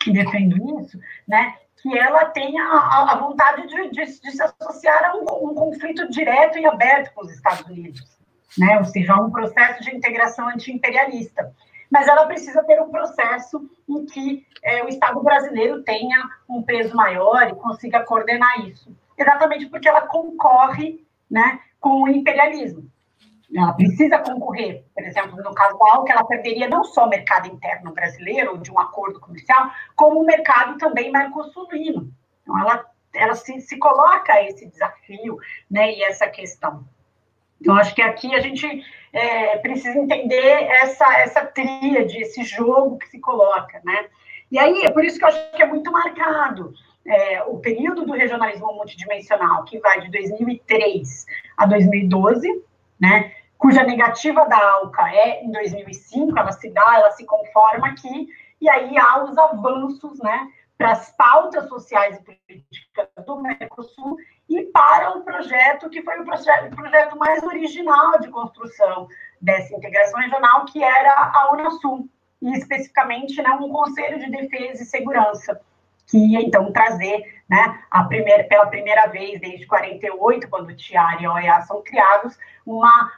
[0.01, 5.05] que defendo isso, né, que ela tenha a, a vontade de, de, de, se associar
[5.05, 8.03] a um, um conflito direto e aberto com os Estados Unidos,
[8.59, 8.79] né?
[8.79, 11.53] ou seja, a um processo de integração anti-imperialista
[11.95, 16.93] mas ela precisa ter um processo em que é, o Estado brasileiro tenha um peso
[16.97, 18.93] maior e consiga coordenar isso.
[19.17, 22.91] Exatamente porque ela concorre né, com o imperialismo.
[23.57, 27.49] Ela precisa concorrer, por exemplo, no caso da que ela perderia não só o mercado
[27.49, 32.13] interno brasileiro, de um acordo comercial, como o mercado também mercosulino.
[32.43, 35.39] Então, ela, ela se, se coloca esse desafio
[35.71, 36.85] né, e essa questão.
[37.61, 43.09] Então, acho que aqui a gente é, precisa entender essa, essa tríade, esse jogo que
[43.09, 44.07] se coloca, né?
[44.51, 46.75] E aí, é por isso que eu acho que é muito marcado
[47.07, 52.63] é, o período do regionalismo multidimensional, que vai de 2003 a 2012,
[53.01, 53.33] né?
[53.59, 58.29] Cuja negativa da ALCA é em 2005, ela se dá, ela se conforma aqui,
[58.61, 60.49] e aí há os avanços, né?
[60.77, 64.17] Para as pautas sociais e políticas do Mercosul
[64.49, 69.09] e para o projeto que foi o projeto, o projeto mais original de construção
[69.41, 72.09] dessa integração regional, que era a Unasul,
[72.43, 75.61] e especificamente né, um Conselho de Defesa e Segurança,
[76.07, 81.23] que ia então trazer, né, a primeira, pela primeira vez desde 48, quando o TIAR
[81.23, 83.13] e a OEA são criados, uma,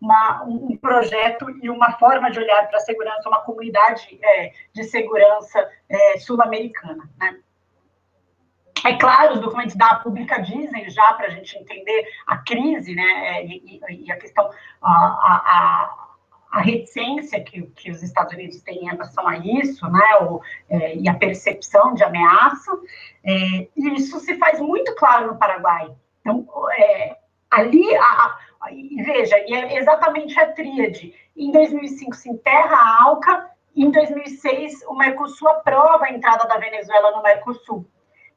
[0.00, 4.84] uma, um projeto e uma forma de olhar para a segurança, uma comunidade é, de
[4.84, 7.08] segurança é, sul-americana.
[7.18, 7.38] Né?
[8.84, 13.44] É claro, os documentos da pública dizem já para a gente entender a crise, né,
[13.44, 14.48] e, e a questão,
[14.80, 16.06] a, a,
[16.50, 20.96] a reticência que, que, os Estados Unidos têm em relação a isso, né, o, é,
[20.96, 22.72] e a percepção de ameaça,
[23.22, 25.94] é, e isso se faz muito claro no Paraguai.
[26.20, 27.18] Então, é,
[27.50, 31.14] ali, a, e veja, e é exatamente a tríade.
[31.36, 37.12] Em 2005 se enterra a ALCA, em 2006 o Mercosul aprova a entrada da Venezuela
[37.12, 37.86] no Mercosul.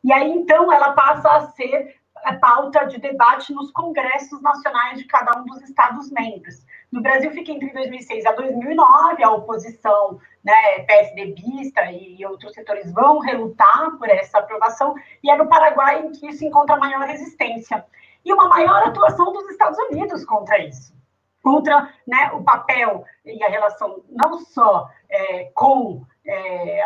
[0.03, 5.05] E aí, então, ela passa a ser a pauta de debate nos congressos nacionais de
[5.05, 6.65] cada um dos Estados-membros.
[6.91, 13.19] No Brasil, fica entre 2006 a 2009, a oposição né, PSDBista e outros setores vão
[13.19, 17.83] relutar por essa aprovação, e é no Paraguai em que se encontra maior resistência.
[18.25, 20.93] E uma maior atuação dos Estados Unidos contra isso,
[21.41, 26.83] contra né, o papel e a relação não só é, com é,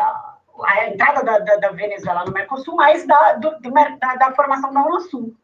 [0.64, 4.84] a entrada da, da, da, Venezuela no Mercosul, mas da, do, da, da, formação da
[4.84, 5.34] Unasul.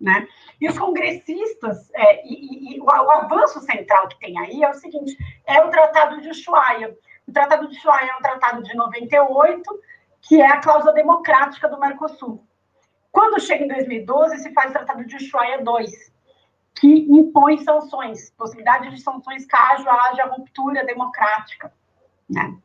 [0.00, 0.26] Né?
[0.60, 4.74] E os congressistas, é, e, e o, o, avanço central que tem aí é o
[4.74, 6.96] seguinte, é o Tratado de Ushuaia.
[7.28, 9.62] O Tratado de Ushuaia é um tratado de 98,
[10.22, 12.42] que é a cláusula democrática do Mercosul.
[13.12, 16.12] Quando chega em 2012, se faz o Tratado de Ushuaia 2,
[16.78, 21.72] que impõe sanções, possibilidade de sanções caso haja ruptura democrática.
[22.28, 22.56] Né?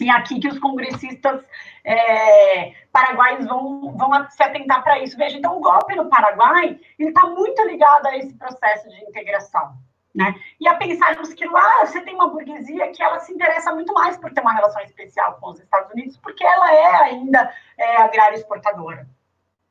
[0.00, 1.44] E aqui que os congressistas
[1.84, 5.16] é, paraguaios vão, vão se atentar para isso.
[5.16, 9.76] Veja, então o golpe no Paraguai está muito ligado a esse processo de integração.
[10.14, 10.34] Né?
[10.60, 14.16] E a pensarmos que lá você tem uma burguesia que ela se interessa muito mais
[14.16, 18.36] por ter uma relação especial com os Estados Unidos, porque ela é ainda é, agrária
[18.36, 19.06] exportadora.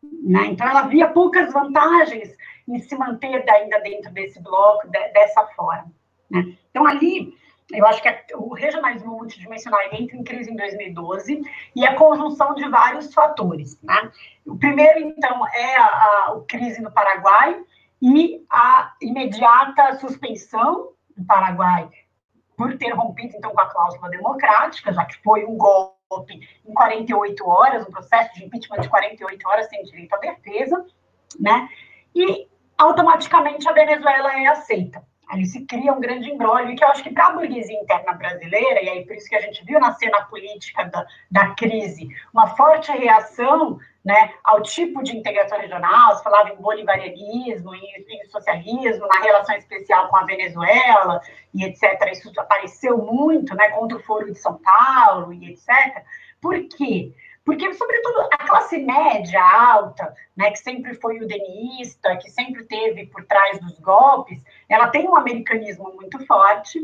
[0.03, 0.47] Né?
[0.47, 2.35] Então ela via poucas vantagens
[2.67, 5.91] em se manter ainda dentro desse bloco, de, dessa forma.
[6.29, 6.55] Né?
[6.69, 7.33] Então ali
[7.73, 11.41] eu acho que o regionalismo multidimensional entra em crise em 2012
[11.75, 13.79] e a conjunção de vários fatores.
[13.81, 14.11] Né?
[14.45, 17.61] O primeiro, então, é a, a, a crise no Paraguai
[18.01, 21.89] e a imediata suspensão do Paraguai
[22.57, 26.00] por ter rompido, então, com a cláusula democrática, já que foi um golpe
[26.65, 30.85] em 48 horas, um processo de impeachment de 48 horas sem direito à defesa,
[31.39, 31.69] né?
[32.13, 32.47] E
[32.77, 37.09] automaticamente a Venezuela é aceita ali se cria um grande embrólio, que eu acho que
[37.09, 40.21] para a burguesia interna brasileira, e aí por isso que a gente viu na cena
[40.23, 46.49] política da, da crise, uma forte reação né, ao tipo de integração regional, se falava
[46.49, 51.21] em bolivarianismo, em, em, socialismo, na relação especial com a Venezuela,
[51.53, 51.83] e etc.
[52.11, 56.03] Isso apareceu muito, né, contra o Foro de São Paulo, e etc.
[56.41, 56.67] Por quê?
[56.67, 57.13] Porque,
[57.45, 63.25] sobretudo, a classe média alta, né, que sempre foi o denista, que sempre teve por
[63.25, 66.79] trás dos golpes, ela tem um americanismo muito forte,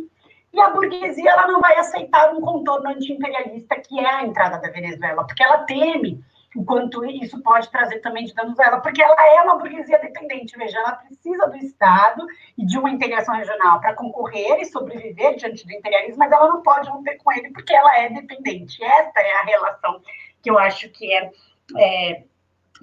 [0.53, 4.70] e a burguesia ela não vai aceitar um contorno anti-imperialista que é a entrada da
[4.70, 6.24] Venezuela, porque ela teme
[6.55, 9.99] o quanto isso pode trazer também de danos a ela, porque ela é uma burguesia
[9.99, 12.26] dependente, veja, ela precisa do Estado
[12.58, 16.64] e de uma integração regional para concorrer e sobreviver diante do imperialismo, mas ela não
[16.64, 18.84] pode romper com ele porque ela é dependente.
[18.84, 20.01] Esta é a relação
[20.42, 21.32] que eu acho que é,
[21.78, 22.24] é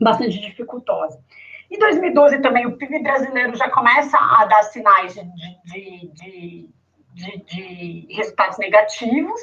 [0.00, 1.18] bastante dificultosa.
[1.70, 5.24] Em 2012 também o PIB brasileiro já começa a dar sinais de,
[5.64, 6.70] de,
[7.14, 9.40] de, de, resultados negativos,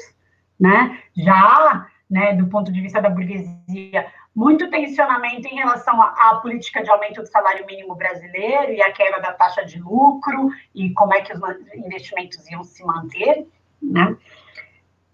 [0.58, 1.02] né?
[1.16, 6.90] Já, né, do ponto de vista da burguesia, muito tensionamento em relação à, política de
[6.90, 11.20] aumento do salário mínimo brasileiro e a queda da taxa de lucro e como é
[11.20, 11.40] que os
[11.74, 13.46] investimentos iam se manter,
[13.82, 14.16] né?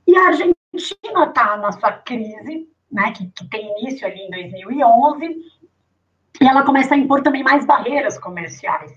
[0.06, 5.58] E a Argentina está na sua crise, né, que, que tem início ali em 2011,
[6.40, 8.92] e ela começa a impor também mais barreiras comerciais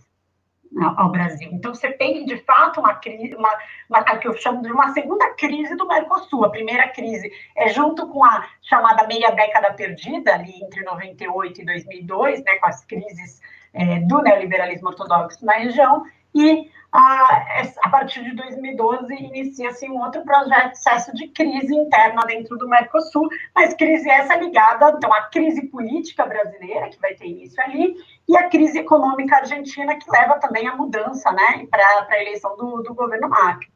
[0.97, 1.49] ao Brasil.
[1.51, 3.49] Então, você tem, de fato, uma crise, uma,
[3.89, 6.45] uma, que eu chamo de uma segunda crise do Mercosul.
[6.45, 11.65] A primeira crise é junto com a chamada meia década perdida, ali entre 98 e
[11.65, 13.41] 2002, né, com as crises
[13.73, 21.13] é, do neoliberalismo ortodoxo na região, e a, partir de 2012 inicia-se um outro processo
[21.13, 26.89] de crise interna dentro do Mercosul, mas crise essa ligada então à crise política brasileira
[26.89, 27.95] que vai ter início ali
[28.27, 32.83] e a crise econômica argentina que leva também à mudança, né, para a eleição do,
[32.83, 33.71] do governo Macri.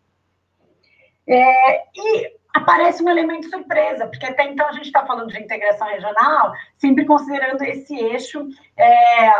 [1.27, 5.87] É, e aparece um elemento surpresa, porque até então a gente está falando de integração
[5.87, 8.45] regional, sempre considerando esse eixo
[8.77, 9.31] é,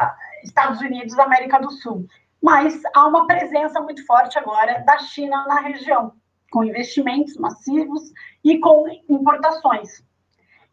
[0.43, 2.07] Estados Unidos, América do Sul
[2.41, 6.13] mas há uma presença muito forte agora da China na região,
[6.51, 8.11] com investimentos massivos
[8.43, 10.03] e com importações.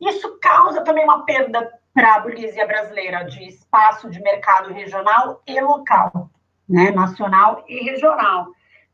[0.01, 5.61] Isso causa também uma perda para a burguesia brasileira de espaço de mercado regional e
[5.61, 6.31] local,
[6.69, 8.49] né, nacional e regional.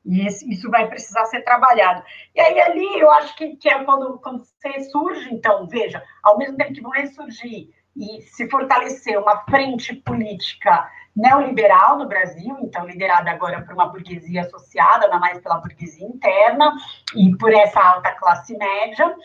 [0.05, 2.03] E isso vai precisar ser trabalhado.
[2.35, 6.39] E aí, ali, eu acho que, que é quando, quando você surge, então, veja, ao
[6.39, 12.87] mesmo tempo que vão ressurgir e se fortalecer uma frente política neoliberal no Brasil, então
[12.87, 16.73] liderada agora por uma burguesia associada, ainda mais pela burguesia interna
[17.17, 19.17] e por essa alta classe média,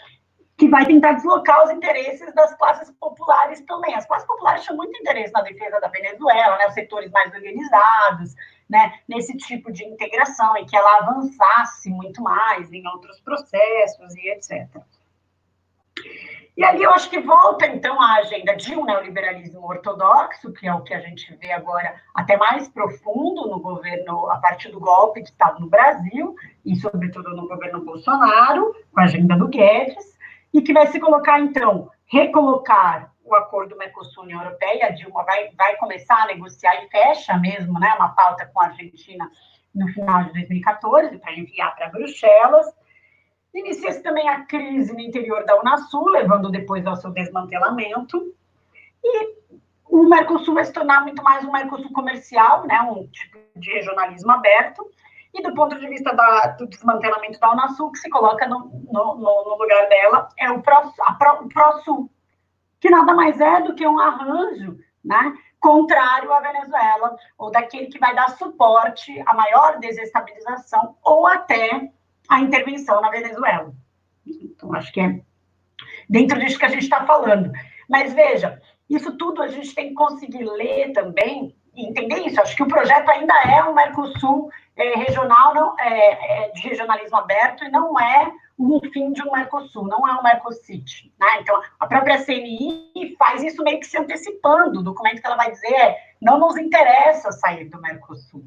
[0.58, 3.94] que vai tentar deslocar os interesses das classes populares também.
[3.94, 8.34] As classes populares tinham muito interesse na defesa da Venezuela, né, os setores mais organizados,
[8.68, 14.30] né, nesse tipo de integração e que ela avançasse muito mais em outros processos e
[14.30, 14.68] etc.
[16.56, 20.74] E ali eu acho que volta, então, a agenda de um neoliberalismo ortodoxo, que é
[20.74, 25.24] o que a gente vê agora até mais profundo no governo, a partir do golpe
[25.24, 30.16] de Estado no Brasil, e sobretudo no governo Bolsonaro, com a agenda do Guedes,
[30.54, 35.76] e que vai se colocar, então, recolocar o acordo Mercosul-União Europeia, a Dilma vai, vai
[35.78, 39.28] começar a negociar e fecha mesmo, né, uma pauta com a Argentina
[39.74, 42.68] no final de 2014, para enviar para Bruxelas,
[43.54, 48.34] Inicia-se também a crise no interior da Unasul, levando depois ao seu desmantelamento.
[49.04, 49.36] E
[49.86, 54.32] o Mercosul vai se tornar muito mais um Mercosul comercial, né, um tipo de regionalismo
[54.32, 54.90] aberto.
[55.34, 59.16] E do ponto de vista da, do desmantelamento da Unasul, que se coloca no, no,
[59.16, 62.10] no lugar dela é o Pró-Sul,
[62.80, 68.00] que nada mais é do que um arranjo né, contrário à Venezuela, ou daquele que
[68.00, 71.92] vai dar suporte à maior desestabilização, ou até
[72.30, 73.74] a intervenção na Venezuela.
[74.26, 75.20] Então, acho que é
[76.10, 77.52] dentro disso que a gente está falando.
[77.90, 82.40] Mas veja, isso tudo a gente tem que conseguir ler também e entender isso.
[82.42, 87.18] Acho que o projeto ainda é um Mercosul é, regional, não, é, é, de regionalismo
[87.18, 91.12] aberto, e não é um fim de um Mercosul, não é um Mercosite.
[91.20, 91.28] Né?
[91.42, 94.80] Então, a própria CNI faz isso meio que se antecipando.
[94.80, 98.44] O documento que ela vai dizer é: não nos interessa sair do Mercosul.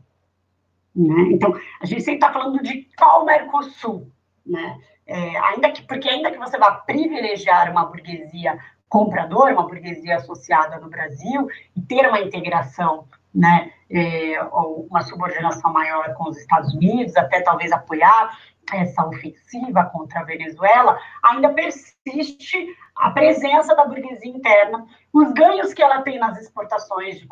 [0.97, 1.29] Né?
[1.33, 4.11] Então, a gente sempre está falando de qual Mercosul,
[4.47, 4.79] né?
[5.07, 10.81] É, ainda que, porque ainda que você vá privilegiar uma burguesia compradora, uma burguesia associada
[10.81, 16.75] no Brasil, e ter uma integração, né, é, ou uma subordinação maior com os Estados
[16.75, 18.37] Unidos, até talvez apoiar
[18.73, 22.67] essa ofensiva contra a Venezuela, ainda persiste
[22.97, 27.29] a presença da burguesia interna, os ganhos que ela tem nas exportações de,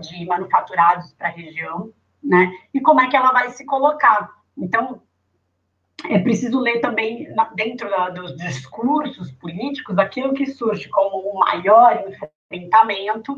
[0.00, 1.92] de manufaturados para a região,
[2.22, 2.52] né?
[2.72, 4.30] E como é que ela vai se colocar.
[4.56, 5.02] Então,
[6.08, 12.04] é preciso ler também, dentro da, dos discursos políticos, aquilo que surge como o maior
[12.50, 13.36] enfrentamento,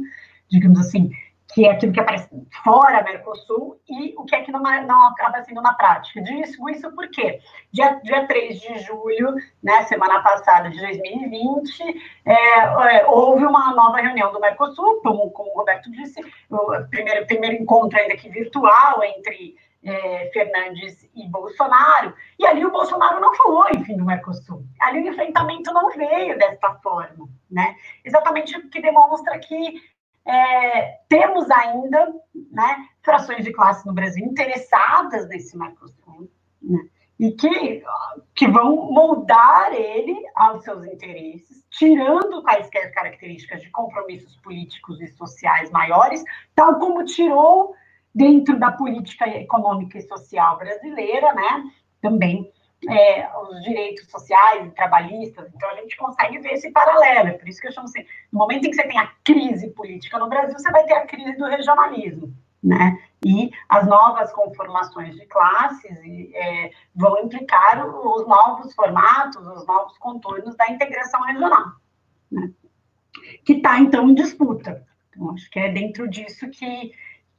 [0.48, 1.10] digamos assim,
[1.52, 2.28] que é aquilo que aparece
[2.62, 6.22] fora Mercosul, e o que é que não, não acaba sendo na prática.
[6.22, 7.40] Disso, isso por quê?
[7.72, 11.82] Dia, dia 3 de julho, né, semana passada de 2020,
[12.24, 17.26] é, é, houve uma nova reunião do Mercosul, como, como o Roberto disse, o primeiro,
[17.26, 23.34] primeiro encontro ainda que virtual entre é, Fernandes e Bolsonaro, e ali o Bolsonaro não
[23.34, 24.62] falou, enfim, do Mercosul.
[24.80, 27.74] Ali o enfrentamento não veio desta forma, né?
[28.04, 29.80] Exatamente o que demonstra que
[30.26, 32.12] é, temos ainda
[32.52, 36.30] né, frações de classe no Brasil interessadas nesse Mercosul,
[36.62, 36.78] né?
[37.18, 37.82] e que,
[38.34, 45.70] que vão moldar ele aos seus interesses, tirando quaisquer características de compromissos políticos e sociais
[45.70, 47.74] maiores, tal como tirou
[48.14, 51.64] dentro da política econômica e social brasileira, né,
[52.00, 52.50] também
[52.88, 57.60] é, os direitos sociais trabalhistas, então a gente consegue ver esse paralelo, é por isso
[57.60, 60.58] que eu chamo assim, no momento em que você tem a crise política no Brasil,
[60.58, 66.30] você vai ter a crise do regionalismo, né, e as novas conformações de classes e,
[66.34, 71.72] é, vão implicar os novos formatos, os novos contornos da integração regional,
[72.30, 72.50] né,
[73.44, 74.86] que está, então, em disputa.
[75.10, 76.92] Então, acho que é dentro disso que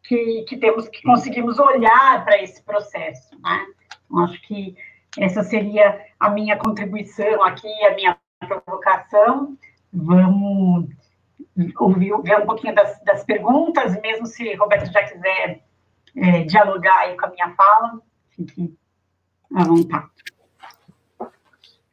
[0.04, 3.40] que, que temos que conseguimos olhar para esse processo.
[3.40, 3.66] Né?
[4.06, 4.76] Então, acho que
[5.18, 9.58] essa seria a minha contribuição aqui, a minha provocação.
[9.92, 10.90] Vamos
[11.80, 15.64] ouvir, ver um pouquinho das, das perguntas, mesmo se Roberto já quiser
[16.16, 18.02] é, dialogar aí com a minha fala,
[18.36, 18.76] fique
[19.54, 20.08] à vontade.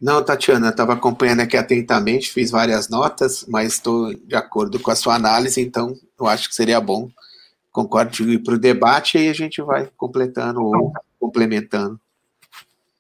[0.01, 4.97] Não, Tatiana, estava acompanhando aqui atentamente, fiz várias notas, mas estou de acordo com a
[4.97, 7.11] sua análise, então eu acho que seria bom
[7.79, 12.01] concordo ir para o debate e a gente vai completando ou complementando.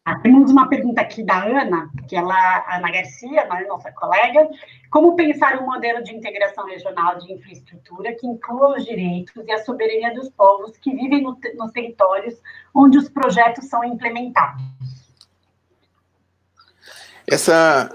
[0.08, 4.48] Ah, temos uma pergunta aqui da Ana, que ela, Ana Garcia, né, nossa colega.
[4.90, 9.62] Como pensar um modelo de integração regional de infraestrutura que inclua os direitos e a
[9.62, 12.40] soberania dos povos que vivem no, nos territórios
[12.74, 14.62] onde os projetos são implementados?
[17.26, 17.94] Essa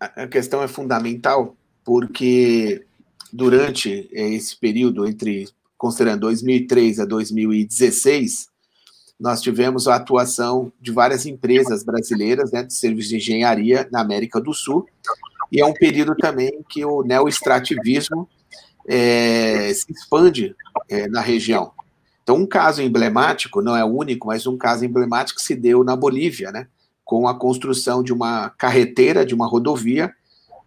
[0.00, 1.54] a questão é fundamental
[1.84, 2.84] porque
[3.32, 5.48] durante esse período entre
[5.78, 8.48] considerando 2003 a 2016,
[9.22, 14.40] nós tivemos a atuação de várias empresas brasileiras né, de serviços de engenharia na América
[14.40, 14.84] do Sul,
[15.52, 18.28] e é um período também que o neoextrativismo
[18.88, 20.56] é, se expande
[20.88, 21.70] é, na região.
[22.24, 25.94] Então, um caso emblemático, não é o único, mas um caso emblemático se deu na
[25.94, 26.66] Bolívia, né,
[27.04, 30.12] com a construção de uma carreteira, de uma rodovia,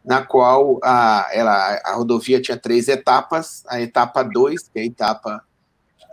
[0.05, 3.63] na qual a, ela, a rodovia tinha três etapas.
[3.67, 5.43] A etapa 2, que é a etapa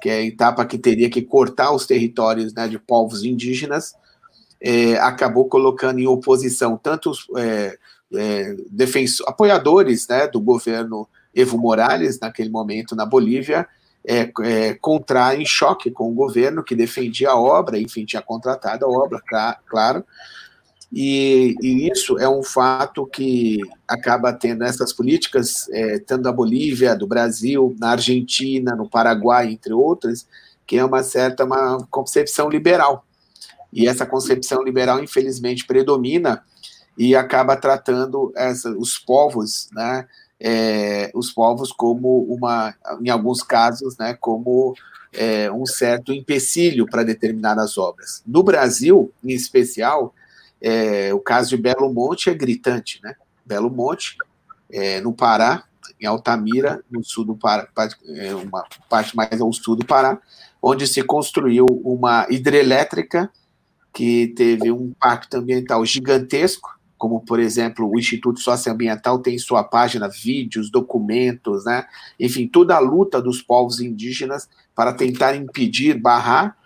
[0.03, 3.94] que é a etapa que teria que cortar os territórios né, de povos indígenas,
[4.61, 7.78] é, acabou colocando em oposição tanto os é,
[8.12, 8.57] é,
[9.28, 13.64] apoiadores né, do governo Evo Morales, naquele momento na Bolívia,
[14.05, 18.84] é, é, contra em choque com o governo que defendia a obra, enfim, tinha contratado
[18.84, 19.22] a obra,
[19.68, 20.05] claro,
[20.93, 26.95] e, e, isso é um fato que acaba tendo essas políticas, é, tanto da Bolívia,
[26.95, 30.26] do Brasil, na Argentina, no Paraguai, entre outras,
[30.66, 33.07] que é uma certa uma concepção liberal.
[33.72, 36.45] E essa concepção liberal, infelizmente, predomina
[36.99, 40.07] e acaba tratando essa, os povos, né,
[40.38, 44.74] é, os povos como uma, em alguns casos, né, como
[45.11, 48.22] é, um certo empecilho para determinadas obras.
[48.26, 50.14] No Brasil, em especial,
[50.63, 53.17] é, o caso de Belo Monte é gritante, né?
[53.45, 54.17] Belo Monte,
[54.71, 55.65] é, no Pará,
[56.01, 57.69] em Altamira, no sul do Pará,
[58.17, 60.21] é uma parte mais ao sul do Pará,
[60.63, 63.29] onde se construiu uma hidrelétrica
[63.93, 69.65] que teve um impacto ambiental gigantesco, como, por exemplo, o Instituto Socioambiental tem em sua
[69.65, 71.85] página vídeos, documentos, né?
[72.19, 76.57] enfim, toda a luta dos povos indígenas para tentar impedir, barrar,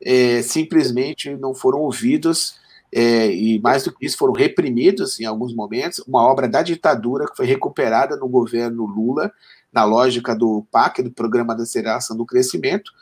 [0.00, 2.63] é, simplesmente não foram ouvidos
[2.96, 7.26] é, e mais do que isso, foram reprimidos em alguns momentos, uma obra da ditadura
[7.26, 9.32] que foi recuperada no governo Lula,
[9.72, 12.92] na lógica do PAC, do Programa de Aceleração do Crescimento,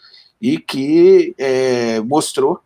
[0.41, 2.59] e que é, mostrou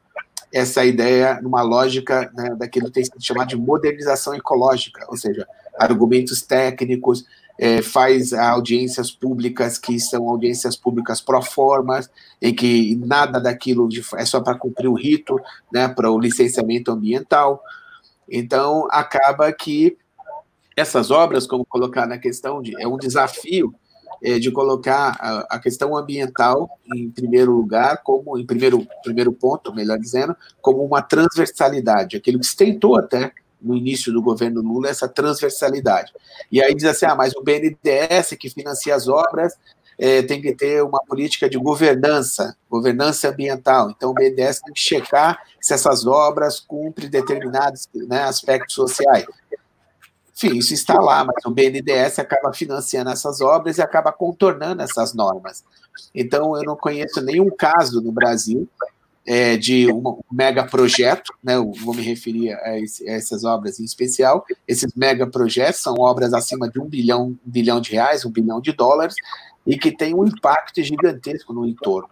[0.55, 5.45] essa ideia numa lógica né, daquilo que tem sido chamado de modernização ecológica, ou seja,
[5.77, 7.27] argumentos técnicos,
[7.59, 14.25] é, faz audiências públicas que são audiências públicas pro formas, em que nada daquilo é
[14.25, 15.39] só para cumprir o rito,
[15.73, 17.63] né, para o licenciamento ambiental.
[18.29, 19.97] Então, acaba que
[20.77, 23.75] essas obras, como colocar na questão de, é um desafio
[24.23, 29.75] é, de colocar a, a, questão ambiental em primeiro lugar, como em primeiro, primeiro ponto,
[29.75, 34.89] melhor dizendo, como uma transversalidade, aquilo que se tentou até no início do governo Lula,
[34.89, 36.13] essa transversalidade.
[36.51, 39.55] E aí diz assim, ah, mas o BNDES que financia as obras
[39.99, 43.91] é, tem que ter uma política de governança, governança ambiental.
[43.91, 49.27] Então, o BNDES tem que checar se essas obras cumprem determinados né, aspectos sociais.
[50.37, 55.15] Enfim, isso está lá, mas o BNDES acaba financiando essas obras e acaba contornando essas
[55.15, 55.65] normas.
[56.15, 58.69] Então, eu não conheço nenhum caso no Brasil
[59.27, 63.81] é, de um mega projeto, né, eu vou me referir a, esse, a, essas obras
[63.81, 64.47] em especial.
[64.69, 68.61] Esses mega projetos são obras acima de um bilhão, um bilhão de reais, um bilhão
[68.61, 69.17] de dólares,
[69.67, 72.09] e que têm um impacto gigantesco no entorno.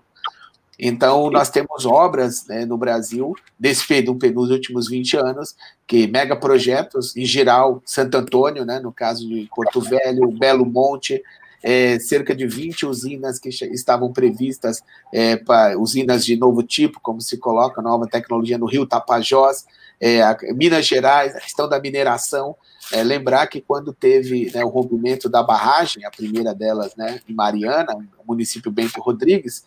[0.76, 5.54] Então, nós temos obras né, no Brasil, desse período, nos últimos 20 anos,
[5.86, 11.22] que mega projetos, em geral, Santo Antônio, né, no caso de Porto Velho, Belo Monte,
[11.66, 17.22] é, cerca de 20 usinas que estavam previstas, é, para usinas de novo tipo, como
[17.22, 19.64] se coloca, nova tecnologia no Rio Tapajós,
[19.98, 20.20] é,
[20.52, 22.54] Minas Gerais, a questão da mineração.
[22.92, 27.32] É, lembrar que quando teve né, o rompimento da barragem, a primeira delas né, em
[27.32, 27.96] Mariana,
[28.28, 29.64] município Bento Rodrigues,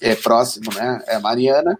[0.00, 1.76] é, próximo né, a Mariana,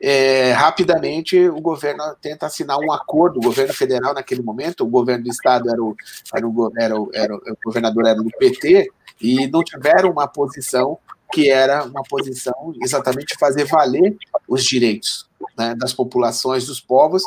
[0.00, 5.22] é, rapidamente o governo tenta assinar um acordo, o governo federal naquele momento, o governo
[5.22, 5.94] do estado era o,
[6.34, 8.90] era o, era o, era o, o governador era do PT,
[9.22, 10.98] e não tiveram uma posição
[11.32, 14.16] que era uma posição exatamente fazer valer
[14.46, 17.22] os direitos né, das populações, dos povos,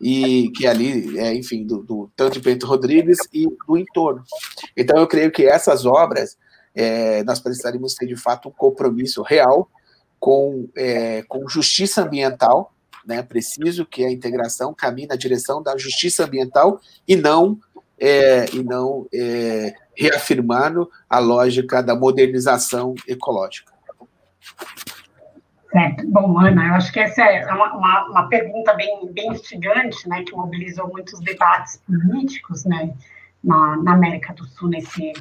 [0.00, 4.24] e que ali, é, enfim, do, do, tanto de Bento Rodrigues e do entorno.
[4.76, 6.36] Então, eu creio que essas obras,
[6.74, 9.70] é, nós precisaríamos ter, de fato, um compromisso real
[10.18, 12.74] com, é, com justiça ambiental,
[13.06, 17.58] né, preciso que a integração caminhe na direção da justiça ambiental e não,
[17.98, 23.72] é, e não é, reafirmando a lógica da modernização ecológica.
[25.70, 26.06] Certo.
[26.06, 30.22] Bom, Ana, eu acho que essa é uma, uma, uma, pergunta bem, bem instigante, né,
[30.22, 32.92] que mobilizou muitos debates políticos, né,
[33.42, 35.14] na, na América do Sul nesse,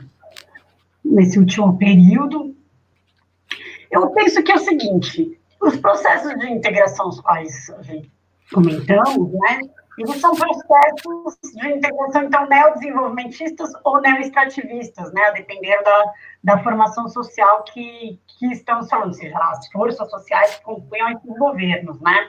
[1.04, 2.54] nesse último período.
[3.90, 7.72] Eu penso que é o seguinte, os processos de integração os quais
[8.52, 9.60] comentamos, né,
[9.98, 16.14] eles são processos de integração, então, neodesenvolvimentistas ou neoextrativistas, né, a depender da,
[16.44, 22.00] da formação social que, que estamos falando, seja as forças sociais que compunham esses governos,
[22.00, 22.28] né,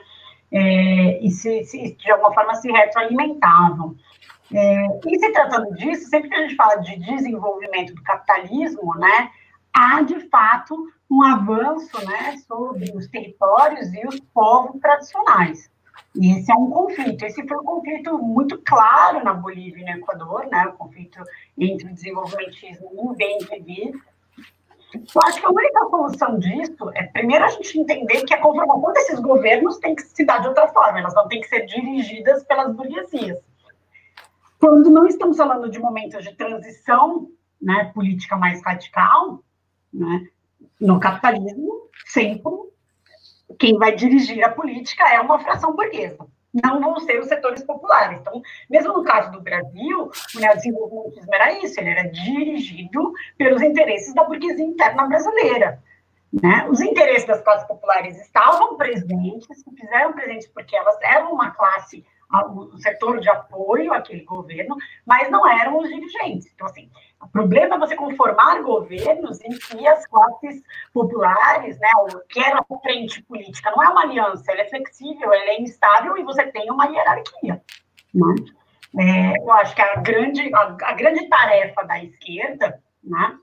[0.51, 3.95] é, e se, se, de alguma forma se retroalimentavam.
[4.53, 9.31] É, e se tratando disso, sempre que a gente fala de desenvolvimento do capitalismo, né,
[9.73, 10.75] há, de fato,
[11.09, 15.72] um avanço, né, sobre os territórios e os povos tradicionais.
[16.15, 17.23] E esse é um conflito.
[17.23, 20.67] Esse foi um conflito muito claro na Bolívia e no Equador, né?
[20.67, 21.19] O conflito
[21.57, 23.93] entre o desenvolvimentismo e o bem viver.
[24.93, 28.93] Eu acho que a única solução disso é, primeiro, a gente entender que a conformação
[28.93, 32.43] desses governos tem que se dar de outra forma, elas não têm que ser dirigidas
[32.43, 33.39] pelas burguesias.
[34.59, 37.27] Quando não estamos falando de momentos de transição
[37.59, 39.43] né, política mais radical,
[39.91, 40.27] né,
[40.79, 42.51] no capitalismo, sempre
[43.59, 46.25] quem vai dirigir a política é uma fração burguesa,
[46.63, 48.19] não vão ser os setores populares.
[48.19, 54.13] Então, mesmo no caso do Brasil, o neodesenvolvimentismo era isso, ele era dirigido pelos interesses
[54.13, 55.81] da burguesia interna brasileira.
[56.31, 56.67] Né?
[56.69, 62.03] Os interesses das classes populares estavam presentes, se fizeram presentes porque elas eram uma classe
[62.41, 64.75] o setor de apoio àquele governo,
[65.05, 66.51] mas não eram os dirigentes.
[66.53, 66.89] Então, assim,
[67.21, 70.63] o problema é você conformar governos em que as classes
[70.93, 71.89] populares, né,
[72.29, 76.17] que era a frente política, não é uma aliança, ela é flexível, ela é instável
[76.17, 77.61] e você tem uma hierarquia.
[78.13, 78.35] Né?
[78.99, 83.37] É, eu acho que a grande, a, a grande tarefa da esquerda né,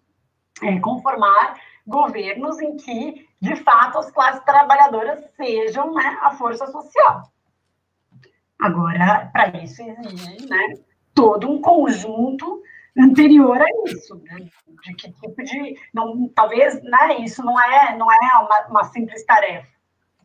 [0.62, 7.22] é conformar governos em que, de fato, as classes trabalhadoras sejam né, a força social.
[8.60, 10.74] Agora, para isso exige né,
[11.14, 12.62] todo um conjunto
[12.98, 14.36] anterior a isso, né,
[14.84, 19.24] de que tipo de, não, talvez, né, isso não é, não é uma, uma simples
[19.24, 19.66] tarefa,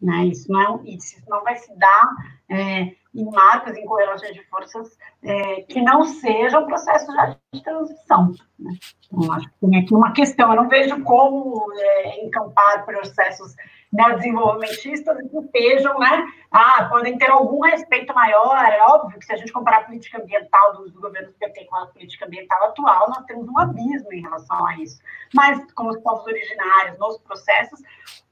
[0.01, 2.09] né, isso não, é, isso não vai se dar
[2.49, 7.15] é, em marcos, em correlações de forças é, que não sejam processos
[7.53, 8.33] de transição.
[8.59, 8.73] Né?
[9.07, 13.55] Então, acho que tem aqui uma questão, eu não vejo como é, encampar processos
[13.93, 19.37] neodesenvolvimentistas que estejam, né, ah, podem ter algum respeito maior, é óbvio que se a
[19.37, 23.25] gente comparar a política ambiental dos do governos PT com a política ambiental atual, nós
[23.25, 24.99] temos um abismo em relação a isso.
[25.33, 27.79] Mas com os povos originários, nos processos,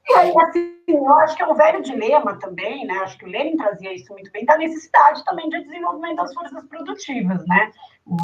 [0.05, 2.93] E aí, assim, eu acho que é um velho dilema também, né?
[2.99, 6.65] Acho que o Lenin trazia isso muito bem, da necessidade também de desenvolvimento das forças
[6.65, 7.71] produtivas, né?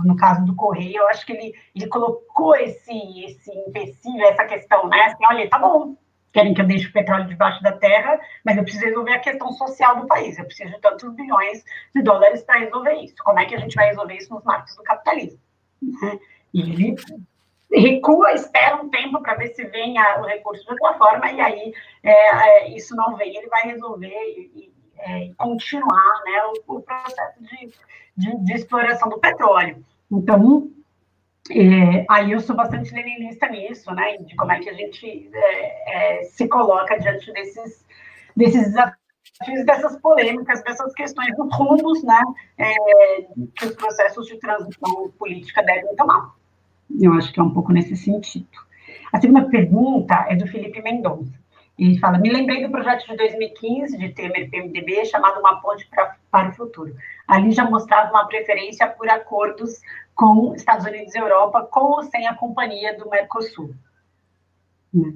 [0.03, 2.91] No caso do Correio, eu acho que ele, ele colocou esse,
[3.25, 5.01] esse empecilho, essa questão, né?
[5.03, 5.95] Assim, olha, tá bom,
[6.33, 9.51] querem que eu deixe o petróleo debaixo da terra, mas eu preciso resolver a questão
[9.53, 10.37] social do país.
[10.37, 11.63] Eu preciso de tantos bilhões
[11.95, 13.15] de dólares para resolver isso.
[13.23, 15.39] Como é que a gente vai resolver isso nos marcos do capitalismo?
[15.81, 16.19] Né?
[16.53, 16.95] E ele
[17.71, 21.39] recua, espera um tempo para ver se vem a, o recurso de outra forma, e
[21.39, 26.81] aí é, é, isso não vem, ele vai resolver e, é, continuar né, o, o
[26.81, 27.71] processo de,
[28.17, 29.83] de, de, exploração do petróleo.
[30.11, 30.69] Então,
[31.51, 36.19] é, aí eu sou bastante leninista nisso, né, de como é que a gente é,
[36.19, 37.85] é, se coloca diante desses,
[38.35, 42.21] desses desafios, dessas polêmicas, dessas questões dos rumos né,
[43.55, 46.38] que os processos de transição política devem tomar.
[46.99, 48.47] Eu acho que é um pouco nesse sentido.
[49.11, 51.39] A segunda pergunta é do Felipe Mendonça.
[51.77, 56.15] Ele fala: Me lembrei do projeto de 2015 de Temer PMDB, chamado Uma Ponte pra,
[56.29, 56.95] para o Futuro.
[57.27, 59.79] Ali já mostrava uma preferência por acordos
[60.13, 63.73] com Estados Unidos e Europa, com ou sem a companhia do Mercosul.
[64.93, 65.13] Né?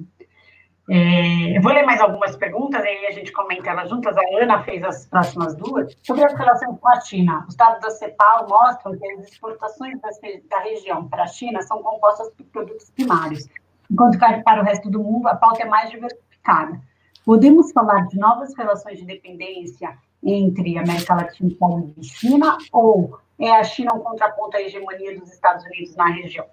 [0.90, 4.14] É, eu vou ler mais algumas perguntas, aí a gente comenta elas juntas.
[4.16, 5.96] A Ana fez as próximas duas.
[6.02, 10.58] Sobre as relações com a China, os dados da CEPAL mostram que as exportações da
[10.60, 13.48] região para a China são compostas por produtos primários,
[13.90, 16.78] enquanto que para o resto do mundo a pauta é mais diversificada.
[17.24, 21.50] Podemos falar de novas relações de dependência entre América Latina
[21.96, 26.46] e China, ou é a China um contraponto à hegemonia dos Estados Unidos na região?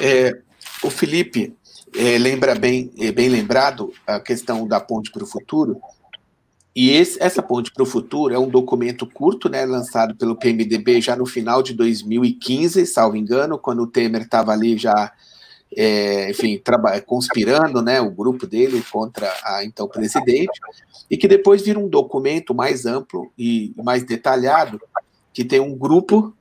[0.00, 0.32] É,
[0.82, 1.56] o Felipe
[1.96, 5.80] é, lembra bem, é bem lembrado a questão da ponte para o futuro.
[6.74, 11.00] E esse, essa ponte para o futuro é um documento curto, né, lançado pelo PMDB
[11.00, 15.10] já no final de 2015, salvo engano, quando o Temer estava ali já,
[15.74, 16.60] é, enfim,
[17.06, 20.60] conspirando, né, o grupo dele contra a então presidente,
[21.10, 24.78] e que depois vira um documento mais amplo e mais detalhado,
[25.32, 26.36] que tem um grupo,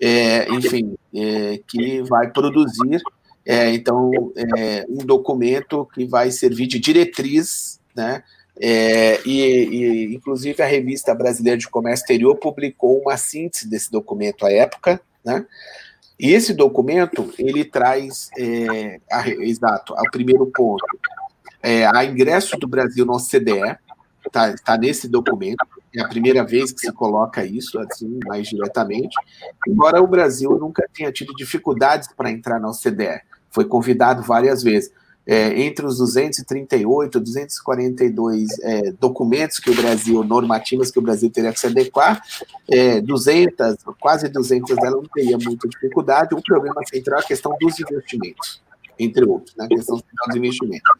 [0.00, 3.02] é, enfim, é, que vai produzir
[3.44, 8.22] é, então, é um documento que vai servir de diretriz, né?
[8.62, 14.44] É, e, e, inclusive, a revista brasileira de comércio exterior publicou uma síntese desse documento
[14.44, 15.46] à época, né?
[16.18, 20.84] E esse documento ele traz, é, a, exato, ao primeiro ponto,
[21.62, 23.78] é, a ingresso do Brasil no OCDE,
[24.26, 25.66] está tá nesse documento,
[25.96, 29.16] é a primeira vez que se coloca isso assim mais diretamente,
[29.66, 34.90] embora o Brasil nunca tenha tido dificuldades para entrar na OCDE foi convidado várias vezes.
[35.26, 41.52] É, entre os 238, 242 é, documentos que o Brasil, normativas que o Brasil teria
[41.52, 42.22] que se adequar,
[42.68, 46.34] é, 200, quase 200 delas não teria muita dificuldade.
[46.34, 48.62] O problema central é a questão dos investimentos,
[48.98, 50.90] entre outros, né, questão dos investimentos.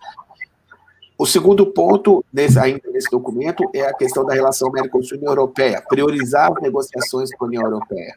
[1.20, 6.50] O segundo ponto, nesse, ainda nesse documento, é a questão da relação Mercosul-União Europeia, priorizar
[6.52, 8.14] as negociações com a União Europeia.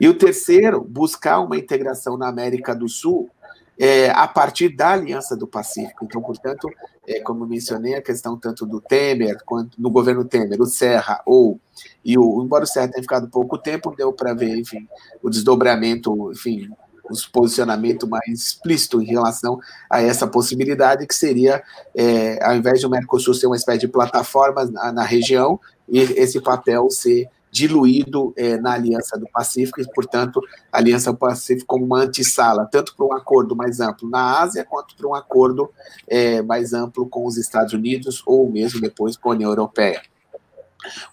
[0.00, 3.30] E o terceiro, buscar uma integração na América do Sul
[3.78, 6.04] é, a partir da Aliança do Pacífico.
[6.04, 6.68] Então, portanto,
[7.06, 11.60] é, como mencionei, a questão tanto do Temer, quanto no governo Temer, o Serra, ou,
[12.04, 14.88] e o, embora o Serra tenha ficado pouco tempo, deu para ver, enfim,
[15.22, 16.70] o desdobramento, enfim,
[17.10, 19.58] os posicionamento mais explícito em relação
[19.90, 21.62] a essa possibilidade, que seria,
[21.94, 25.98] é, ao invés de o Mercosul ser uma espécie de plataforma na, na região, e
[25.98, 30.40] esse papel ser diluído é, na Aliança do Pacífico e, portanto,
[30.72, 34.66] a Aliança do Pacífico como uma antessala, tanto para um acordo mais amplo na Ásia,
[34.68, 35.70] quanto para um acordo
[36.08, 40.02] é, mais amplo com os Estados Unidos ou mesmo depois com a União Europeia.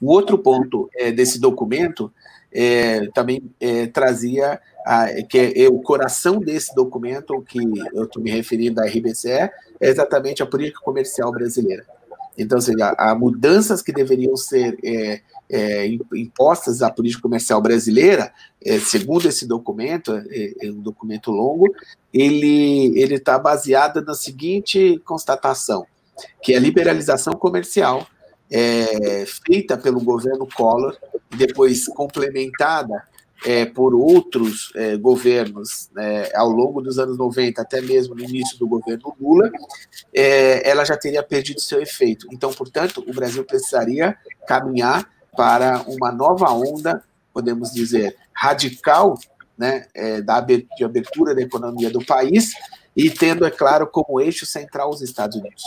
[0.02, 2.12] O outro ponto é, desse documento
[3.14, 3.42] também
[3.94, 7.60] trazia a, que é, é, o coração desse documento que
[7.94, 11.86] eu estou me referindo à RBCE é exatamente a política comercial brasileira.
[12.38, 15.22] Então, ou seja, há mudanças que deveriam ser é,
[15.52, 15.86] é,
[16.16, 18.32] impostas à política comercial brasileira,
[18.64, 21.68] é, segundo esse documento, é, é um documento longo,
[22.14, 25.86] ele está baseado na seguinte constatação,
[26.42, 28.08] que a liberalização comercial
[28.50, 30.98] é, feita pelo governo Collor,
[31.36, 33.04] depois complementada
[33.46, 38.58] é, por outros é, governos né, ao longo dos anos 90, até mesmo no início
[38.60, 39.50] do governo Lula,
[40.14, 42.28] é, ela já teria perdido seu efeito.
[42.32, 44.16] Então, portanto, o Brasil precisaria
[44.48, 47.04] caminhar para uma nova onda,
[47.34, 49.18] podemos dizer, radical,
[49.58, 52.54] né, é, da, de abertura da economia do país,
[52.96, 55.64] e tendo, é claro, como eixo central os Estados Unidos.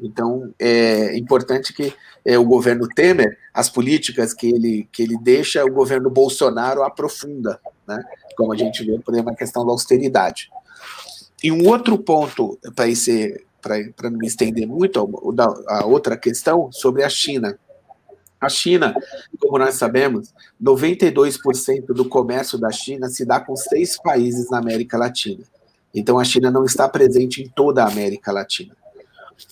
[0.00, 1.94] Então, é importante que
[2.24, 7.60] é, o governo Temer, as políticas que ele, que ele deixa, o governo Bolsonaro aprofunda,
[7.86, 8.02] né?
[8.36, 10.50] como a gente vê, por exemplo, a questão da austeridade.
[11.42, 14.98] E um outro ponto, para não me estender muito,
[15.68, 17.58] a outra questão sobre a China.
[18.42, 18.92] A China,
[19.38, 24.98] como nós sabemos, 92% do comércio da China se dá com seis países na América
[24.98, 25.44] Latina.
[25.94, 28.74] Então, a China não está presente em toda a América Latina.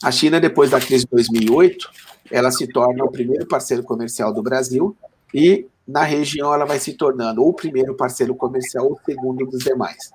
[0.03, 1.89] A China, depois da crise de 2008,
[2.33, 4.97] ela se torna o primeiro parceiro comercial do Brasil
[5.33, 9.47] e, na região, ela vai se tornando ou o primeiro parceiro comercial ou o segundo
[9.47, 10.11] dos demais.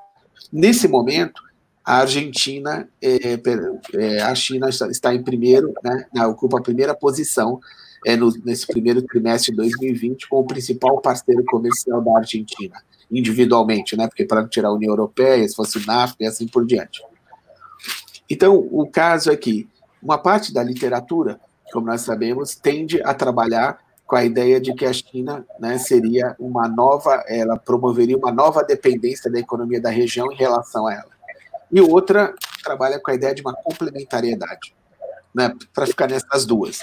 [0.52, 1.42] Nesse momento,
[1.84, 3.40] a Argentina, é,
[3.94, 7.62] é, a China está em primeiro, né, ocupa a primeira posição
[8.06, 12.76] é, no, nesse primeiro trimestre de 2020 com o principal parceiro comercial da Argentina,
[13.12, 14.08] individualmente, né?
[14.08, 17.03] Porque para tirar a União Europeia, se fosse NAFTA e assim por diante.
[18.30, 19.68] Então, o caso é que
[20.01, 21.39] uma parte da literatura,
[21.74, 26.36] como nós sabemos, tende a trabalhar com a ideia de que a China né, seria
[26.38, 31.10] uma nova, ela promoveria uma nova dependência da economia da região em relação a ela.
[31.72, 34.76] E outra trabalha com a ideia de uma complementariedade,
[35.34, 36.82] né, para ficar nessas duas.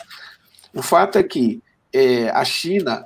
[0.74, 1.62] O fato é que
[1.92, 3.04] é, a China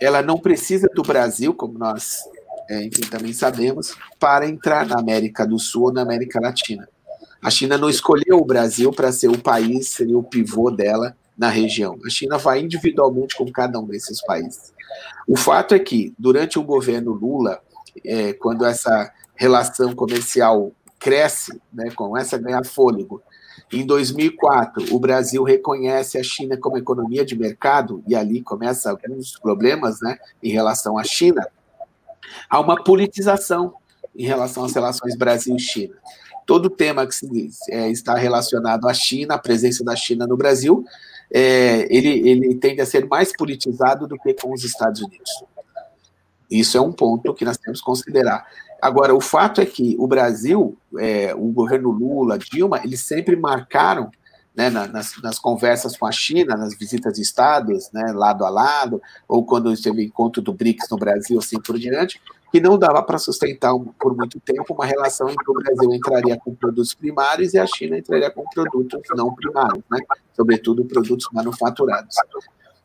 [0.00, 2.22] ela não precisa do Brasil, como nós
[2.68, 6.86] é, enfim, também sabemos, para entrar na América do Sul ou na América Latina.
[7.40, 11.48] A China não escolheu o Brasil para ser o país, seria o pivô dela na
[11.48, 11.98] região.
[12.04, 14.74] A China vai individualmente com cada um desses países.
[15.26, 17.60] O fato é que, durante o governo Lula,
[18.04, 23.22] é, quando essa relação comercial cresce, né, começa a ganhar fôlego,
[23.72, 29.38] em 2004, o Brasil reconhece a China como economia de mercado, e ali começa alguns
[29.38, 31.46] problemas né, em relação à China.
[32.48, 33.74] Há uma politização
[34.16, 35.94] em relação às relações Brasil-China.
[36.46, 40.84] Todo tema que é, está relacionado à China, a presença da China no Brasil,
[41.30, 45.30] é, ele, ele tende a ser mais politizado do que com os Estados Unidos.
[46.50, 48.46] Isso é um ponto que nós temos que considerar.
[48.80, 54.10] Agora, o fato é que o Brasil, é, o governo Lula, Dilma, eles sempre marcaram
[54.58, 59.00] né, nas, nas, conversas com a China, nas visitas de estados, né, lado a lado,
[59.28, 62.20] ou quando teve encontro do BRICS no Brasil, assim por diante,
[62.50, 66.36] que não dava para sustentar por muito tempo uma relação em que o Brasil entraria
[66.38, 70.00] com produtos primários e a China entraria com produtos não primários, né,
[70.34, 72.16] sobretudo produtos manufaturados.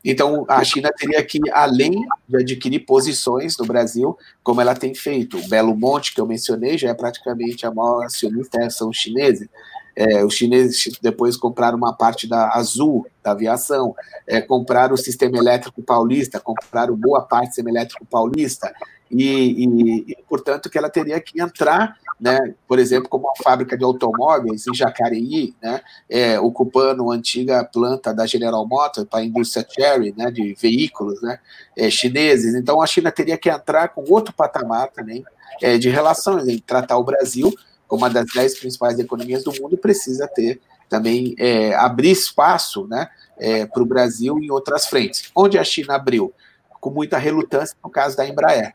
[0.04, 5.38] Então, a China teria que, além de adquirir posições no Brasil, como ela tem feito,
[5.38, 9.48] o Belo Monte, que eu mencionei, já é praticamente a maior acionista, são os chineses.
[9.96, 13.94] É, os chineses depois compraram uma parte da Azul, da aviação,
[14.26, 18.74] é, compraram o sistema elétrico paulista, compraram boa parte do sistema elétrico paulista,
[19.10, 23.76] e, e, e portanto, que ela teria que entrar né, por exemplo, como uma fábrica
[23.76, 29.24] de automóveis em Jacareí, né, é, ocupando a antiga planta da General Motors para a
[29.24, 31.38] indústria Cherry, né, de veículos né,
[31.76, 32.54] é, chineses.
[32.54, 35.24] Então, a China teria que entrar com outro patamar também
[35.62, 37.52] é, de relações, em tratar o Brasil
[37.86, 43.08] como uma das dez principais economias do mundo, precisa ter também é, abrir espaço né,
[43.38, 45.30] é, para o Brasil em outras frentes.
[45.34, 46.32] Onde a China abriu?
[46.80, 48.74] Com muita relutância no caso da Embraer.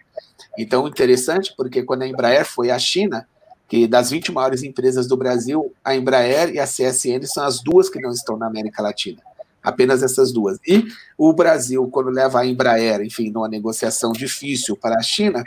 [0.58, 3.28] Então, interessante, porque quando a Embraer foi à China,
[3.68, 7.90] que das 20 maiores empresas do Brasil, a Embraer e a CSN são as duas
[7.90, 9.22] que não estão na América Latina.
[9.62, 10.58] Apenas essas duas.
[10.68, 10.88] E
[11.18, 15.44] o Brasil, quando leva a Embraer, enfim, numa negociação difícil para a China,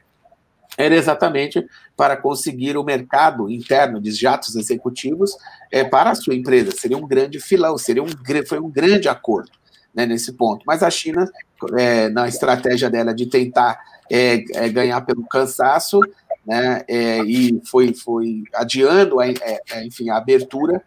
[0.79, 5.37] era exatamente para conseguir o mercado interno de jatos executivos
[5.71, 6.71] é, para a sua empresa.
[6.73, 8.09] Seria um grande filão, seria um,
[8.47, 9.51] foi um grande acordo
[9.95, 10.65] né, nesse ponto.
[10.67, 11.31] Mas a China,
[11.79, 13.79] é, na estratégia dela de tentar
[14.11, 16.01] é, é, ganhar pelo cansaço,
[16.47, 20.83] né, é, e foi, foi adiando, a, é, enfim, a abertura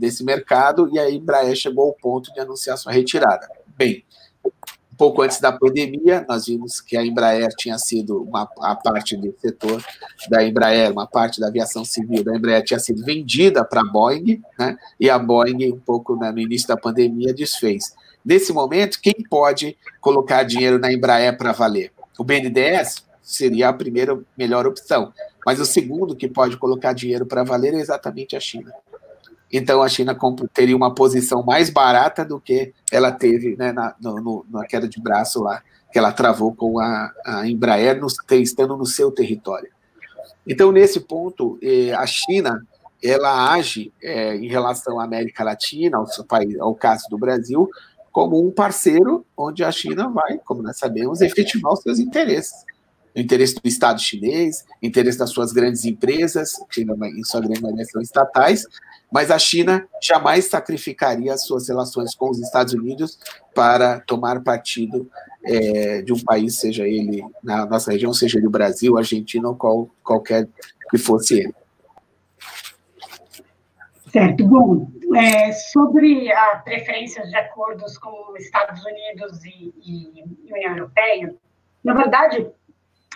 [0.00, 3.48] desse mercado, e a Embraer chegou ao ponto de anunciar sua retirada.
[3.78, 4.02] Bem,
[4.44, 9.16] um pouco antes da pandemia, nós vimos que a Embraer tinha sido uma a parte
[9.16, 9.80] do setor
[10.28, 14.42] da Embraer, uma parte da aviação civil da Embraer tinha sido vendida para a Boeing,
[14.58, 17.94] né, e a Boeing, um pouco né, no início da pandemia, desfez.
[18.24, 21.92] Nesse momento, quem pode colocar dinheiro na Embraer para valer?
[22.18, 25.12] O BNDES seria a primeira melhor opção.
[25.44, 28.72] Mas o segundo que pode colocar dinheiro para valer é exatamente a China.
[29.52, 30.16] Então a China
[30.52, 35.00] teria uma posição mais barata do que ela teve né, na, no, na queda de
[35.00, 38.06] braço lá, que ela travou com a, a Embraer no,
[38.36, 39.70] estando no seu território.
[40.46, 42.64] Então, nesse ponto, eh, a China
[43.02, 46.06] ela age eh, em relação à América Latina, ao,
[46.60, 47.68] ao caso do Brasil,
[48.12, 52.64] como um parceiro onde a China vai, como nós sabemos, efetivar os seus interesses.
[53.14, 57.60] O interesse do Estado chinês, o interesse das suas grandes empresas, que em sua grande
[57.60, 58.64] maioria são estatais,
[59.12, 63.18] mas a China jamais sacrificaria as suas relações com os Estados Unidos
[63.52, 65.10] para tomar partido
[65.42, 69.56] é, de um país, seja ele na nossa região, seja ele o Brasil, Argentina ou
[69.56, 70.48] qual, qualquer
[70.90, 71.54] que fosse ele.
[74.12, 74.44] Certo.
[74.46, 81.34] Bom, é, sobre a preferência de acordos com Estados Unidos e, e, União Europeia,
[81.82, 82.48] na verdade,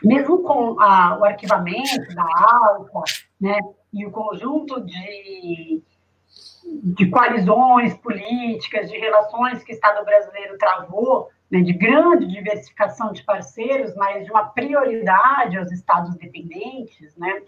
[0.03, 3.03] mesmo com a, o arquivamento da ALCA,
[3.41, 3.59] né,
[3.93, 5.83] e o conjunto de,
[6.65, 13.23] de coalizões políticas, de relações que o Estado brasileiro travou, né, de grande diversificação de
[13.23, 17.43] parceiros, mas de uma prioridade aos Estados dependentes, né,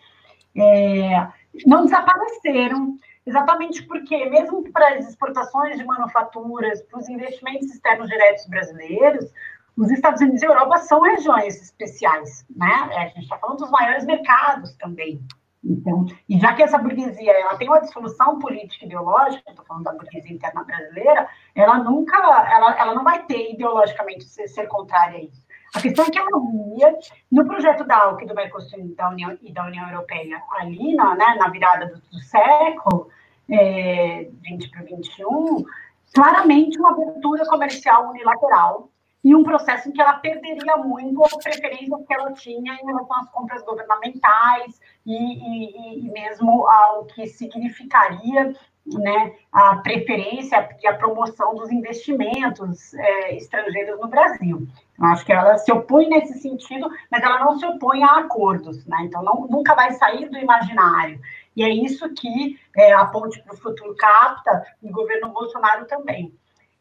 [0.57, 1.29] é,
[1.67, 2.97] não desapareceram,
[3.27, 9.31] exatamente porque, mesmo para as exportações de manufaturas, para os investimentos externos diretos brasileiros,
[9.77, 12.73] os Estados Unidos e a Europa são regiões especiais, né?
[12.97, 15.21] A gente está falando dos maiores mercados também.
[15.63, 19.85] Então, e já que essa burguesia ela tem uma dissolução política e ideológica, estou falando
[19.85, 25.19] da burguesia interna brasileira, ela nunca, ela, ela não vai ter ideologicamente ser, ser contrária
[25.19, 25.46] a isso.
[25.77, 26.99] A questão é que ela via,
[27.31, 31.37] no projeto da ALC do Mercosul da União, e da União Europeia, ali na, né,
[31.39, 33.11] na virada do, do século,
[33.51, 35.67] é, 20 para 21,
[36.15, 38.89] claramente uma abertura comercial unilateral
[39.23, 43.17] e um processo em que ela perderia muito a preferência que ela tinha em relação
[43.19, 48.55] às compras governamentais e, e, e mesmo ao que significaria
[48.95, 54.67] né, a preferência e a promoção dos investimentos é, estrangeiros no Brasil.
[54.99, 58.87] Eu acho que ela se opõe nesse sentido, mas ela não se opõe a acordos,
[58.87, 58.99] né?
[59.03, 61.21] então não, nunca vai sair do imaginário.
[61.57, 66.33] E é isso que é, a ponte para o futuro capta o governo Bolsonaro também.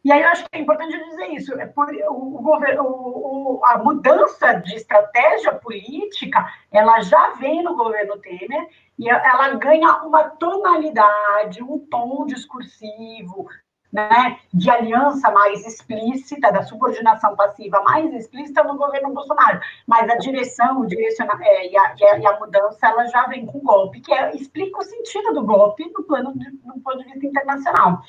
[0.05, 1.59] E aí eu acho que é importante dizer isso.
[1.59, 8.19] É por, o, governo, o, a mudança de estratégia política, ela já vem no governo
[8.19, 13.47] Temer e ela ganha uma tonalidade, um tom discursivo,
[13.91, 19.59] né, de aliança mais explícita, da subordinação passiva mais explícita no governo Bolsonaro.
[19.87, 23.57] Mas a direção, o direciona, é, e, a, e, a, mudança, ela já vem com
[23.57, 27.05] o golpe, que é, explica o sentido do golpe no plano de, no ponto de
[27.05, 28.03] vista internacional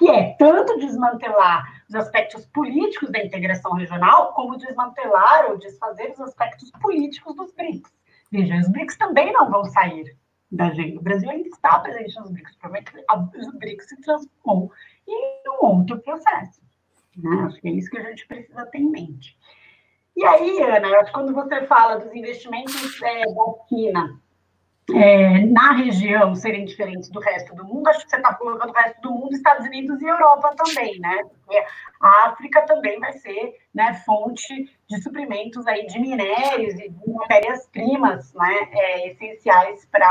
[0.00, 6.20] que é tanto desmantelar os aspectos políticos da integração regional, como desmantelar ou desfazer os
[6.20, 7.92] aspectos políticos dos BRICS.
[8.32, 10.16] Veja, os BRICS também não vão sair
[10.50, 10.98] da agenda.
[10.98, 13.04] O Brasil ainda está presente nos BRICS, provavelmente
[13.36, 14.72] os BRICS se transformou
[15.06, 16.62] em um outro processo.
[17.18, 17.44] Né?
[17.46, 19.36] Acho que é isso que a gente precisa ter em mente.
[20.16, 24.18] E aí, Ana, quando você fala dos investimentos é, da China
[24.94, 28.74] é, na região serem diferentes do resto do mundo, acho que você está colocando o
[28.74, 31.22] resto do mundo, Estados Unidos e Europa também, né?
[31.24, 31.62] Porque
[32.00, 38.32] a África também vai ser né, fonte de suprimentos aí de minérios e de matérias-primas
[38.34, 40.06] né, é, essenciais para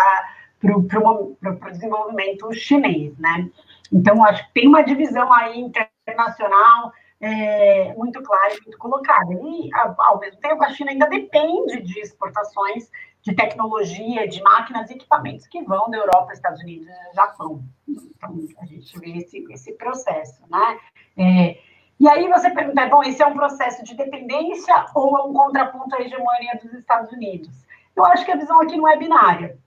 [0.76, 3.50] o desenvolvimento chinês, né?
[3.92, 9.34] Então, acho que tem uma divisão aí internacional é, muito clara e muito colocada.
[9.34, 12.90] E, ao mesmo tempo, a China ainda depende de exportações
[13.22, 17.64] de tecnologia, de máquinas e equipamentos que vão da Europa, Estados Unidos e Japão.
[17.88, 20.80] Então, a gente vê esse, esse processo, né?
[21.18, 21.58] É,
[22.00, 25.94] e aí você pergunta, bom, esse é um processo de dependência ou é um contraponto
[25.96, 27.66] à hegemonia dos Estados Unidos?
[27.94, 29.60] Eu acho que a visão aqui não é binária.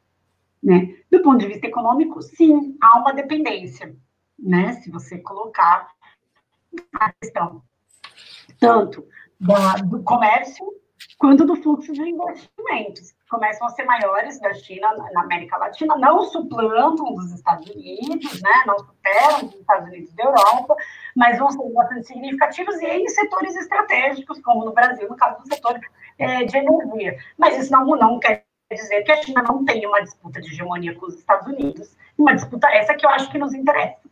[0.63, 0.97] Né?
[1.11, 3.95] Do ponto de vista econômico, sim, há uma dependência,
[4.39, 4.75] né?
[4.75, 5.89] Se você colocar
[6.95, 7.63] a questão
[8.59, 9.07] tanto
[9.39, 10.65] da, do comércio
[11.23, 16.25] quanto do fluxo de investimentos começam a ser maiores da China na América Latina, não
[16.25, 20.75] suplantam dos Estados Unidos, né, não superam dos Estados Unidos da Europa,
[21.15, 25.47] mas vão ser bastante significativos e em setores estratégicos, como no Brasil, no caso do
[25.47, 25.79] setor
[26.19, 27.17] é, de energia.
[27.39, 30.97] Mas isso não, não quer dizer que a China não tem uma disputa de hegemonia
[30.97, 34.03] com os Estados Unidos, uma disputa essa que eu acho que nos interessa.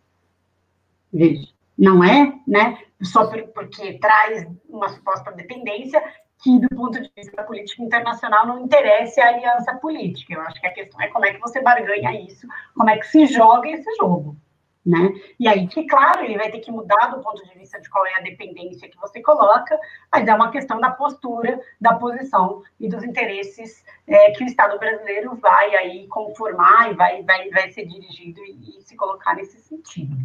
[1.12, 6.00] Veja, não é, né, só porque traz uma suposta dependência,
[6.42, 10.34] que, do ponto de vista da política internacional, não interessa a aliança política.
[10.34, 13.06] Eu acho que a questão é como é que você barganha isso, como é que
[13.06, 14.36] se joga esse jogo.
[14.84, 15.12] Né?
[15.38, 18.06] E aí, que claro, ele vai ter que mudar do ponto de vista de qual
[18.06, 19.78] é a dependência que você coloca,
[20.10, 24.78] mas é uma questão da postura, da posição e dos interesses é, que o Estado
[24.78, 29.58] brasileiro vai aí conformar e vai, vai, vai ser dirigido e, e se colocar nesse
[29.60, 30.16] sentido.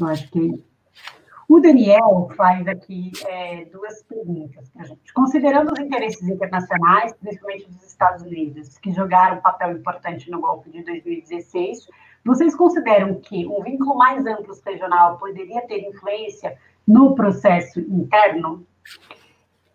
[0.00, 0.64] Eu acho que
[1.48, 5.12] o Daniel faz aqui é, duas perguntas para a gente.
[5.14, 10.70] Considerando os interesses internacionais, principalmente dos Estados Unidos, que jogaram um papel importante no golpe
[10.70, 11.86] de 2016,
[12.24, 18.66] vocês consideram que um vínculo mais amplo regional poderia ter influência no processo interno?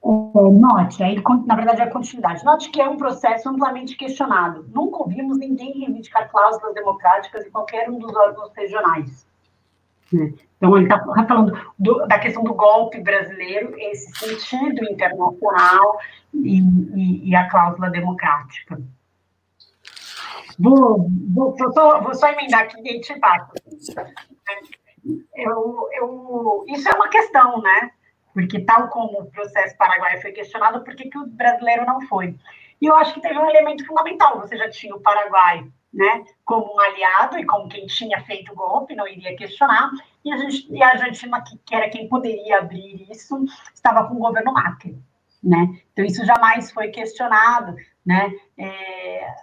[0.04, 0.08] É,
[0.52, 2.44] note, aí, na verdade, é a continuidade.
[2.44, 4.66] Note que é um processo amplamente questionado.
[4.74, 9.31] Nunca ouvimos ninguém reivindicar cláusulas democráticas em qualquer um dos órgãos regionais.
[10.12, 10.34] Né?
[10.58, 16.00] Então, ele está falando do, da questão do golpe brasileiro, esse sentido internacional
[16.34, 18.80] e, e, e a cláusula democrática.
[20.60, 23.20] Vou, vou, vou, só, vou só emendar aqui e te.
[25.34, 27.92] Eu, eu, isso é uma questão, né?
[28.34, 32.36] Porque, tal como o processo paraguaio foi questionado, por que, que o brasileiro não foi?
[32.82, 34.40] E eu acho que teve um elemento fundamental.
[34.40, 38.56] Você já tinha o Paraguai né, como um aliado e como quem tinha feito o
[38.56, 39.92] golpe, não iria questionar,
[40.24, 44.20] e a, gente, e a Argentina, que, era quem poderia abrir isso, estava com o
[44.20, 44.98] governo Macri.
[45.44, 45.80] Né?
[45.92, 47.76] Então, isso jamais foi questionado,
[48.06, 48.32] né?
[48.58, 49.34] É,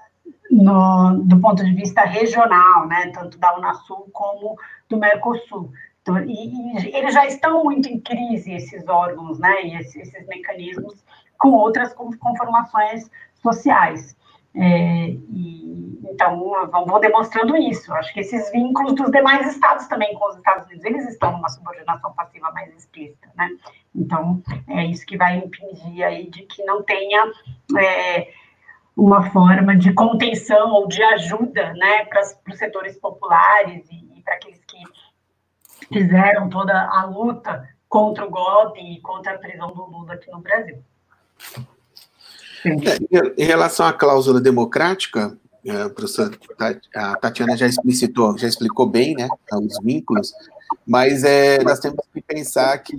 [0.49, 3.11] no, do ponto de vista regional, né?
[3.13, 4.57] Tanto da Unasul como
[4.89, 5.73] do Mercosul.
[6.01, 9.65] Então, e, e, eles já estão muito em crise, esses órgãos, né?
[9.65, 11.05] E esses, esses mecanismos,
[11.37, 13.11] com outras conformações
[13.43, 14.17] sociais.
[14.61, 17.95] É, e, então, vão demonstrando isso.
[17.95, 21.49] Acho que esses vínculos dos demais estados também com os Estados Unidos, eles estão numa
[21.49, 23.49] subordinação passiva mais explícita, né?
[23.95, 27.23] Então, é isso que vai impedir aí de que não tenha
[27.79, 28.33] é,
[28.97, 34.35] uma forma de contenção ou de ajuda, né, para os setores populares e, e para
[34.35, 34.79] aqueles que
[35.93, 40.41] fizeram toda a luta contra o golpe e contra a prisão do Lula aqui no
[40.41, 40.83] Brasil.
[42.65, 46.31] É, em relação à cláusula democrática, é, a professora
[46.95, 50.33] a Tatiana já explicitou, já explicou bem, né, os vínculos,
[50.87, 52.97] mas é, nós temos que pensar que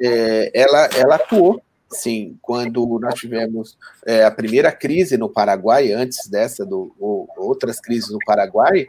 [0.00, 1.60] é, ela, ela atuou,
[1.90, 3.76] sim, quando nós tivemos
[4.06, 8.86] é, a primeira crise no Paraguai, antes dessa, do, ou, outras crises no Paraguai,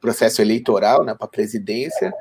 [0.00, 2.12] processo eleitoral né, para a presidência,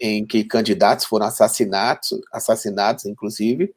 [0.00, 3.72] em que candidatos foram assassinados, assassinados, inclusive,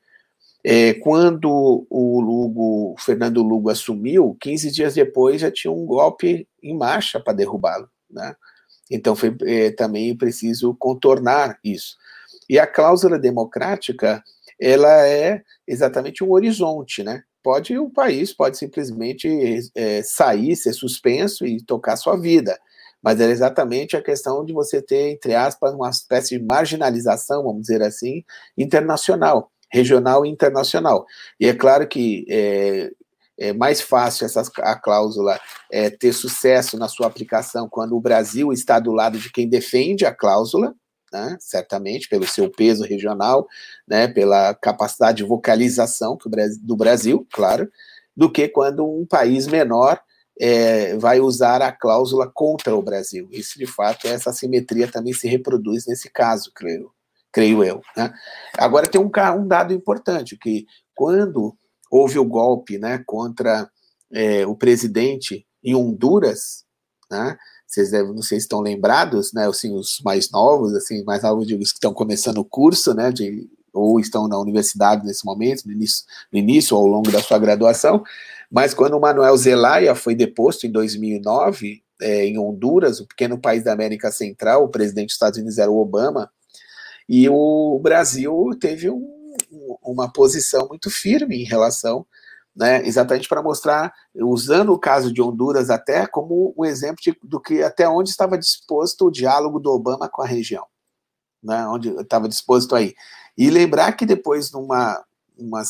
[0.71, 6.77] é, quando o Lugo, Fernando Lugo assumiu, 15 dias depois já tinha um golpe em
[6.77, 8.35] marcha para derrubá-lo, né?
[8.91, 11.97] Então foi é, também preciso contornar isso.
[12.47, 14.23] E a cláusula democrática,
[14.61, 17.23] ela é exatamente um horizonte, né?
[17.41, 19.27] Pode o país pode simplesmente
[19.73, 22.55] é, sair, ser suspenso e tocar sua vida,
[23.01, 27.61] mas é exatamente a questão de você ter, entre aspas, uma espécie de marginalização, vamos
[27.61, 28.23] dizer assim,
[28.55, 31.05] internacional regional e internacional.
[31.39, 32.91] E é claro que é,
[33.39, 35.39] é mais fácil essa, a cláusula
[35.71, 40.05] é, ter sucesso na sua aplicação quando o Brasil está do lado de quem defende
[40.05, 40.75] a cláusula,
[41.11, 43.47] né, certamente, pelo seu peso regional,
[43.87, 46.17] né, pela capacidade de vocalização
[46.61, 47.67] do Brasil, claro,
[48.15, 49.99] do que quando um país menor
[50.39, 53.27] é, vai usar a cláusula contra o Brasil.
[53.31, 56.91] Isso, de fato, essa simetria também se reproduz nesse caso, creio
[57.31, 57.81] creio eu.
[57.95, 58.11] Né?
[58.57, 60.65] Agora tem um, um, dado importante, que
[60.95, 61.55] quando
[61.89, 63.69] houve o golpe né, contra
[64.11, 66.63] é, o presidente em Honduras,
[67.09, 71.61] né, vocês devem, se estão lembrados, né, assim, os mais novos, assim, mais novos digo,
[71.61, 75.71] os que estão começando o curso, né, de, ou estão na universidade nesse momento, no
[75.71, 78.03] início, no início ou ao longo da sua graduação,
[78.51, 83.63] mas quando o Manuel Zelaya foi deposto em 2009, é, em Honduras, o pequeno país
[83.63, 86.31] da América Central, o presidente dos Estados Unidos era o Obama,
[87.09, 89.03] e o Brasil teve um,
[89.81, 92.05] uma posição muito firme em relação,
[92.55, 97.39] né, exatamente para mostrar, usando o caso de Honduras até como um exemplo de, do
[97.39, 100.65] que até onde estava disposto o diálogo do Obama com a região,
[101.41, 102.93] né, onde estava disposto aí.
[103.35, 105.03] E lembrar que depois, numa
[105.35, 105.63] uma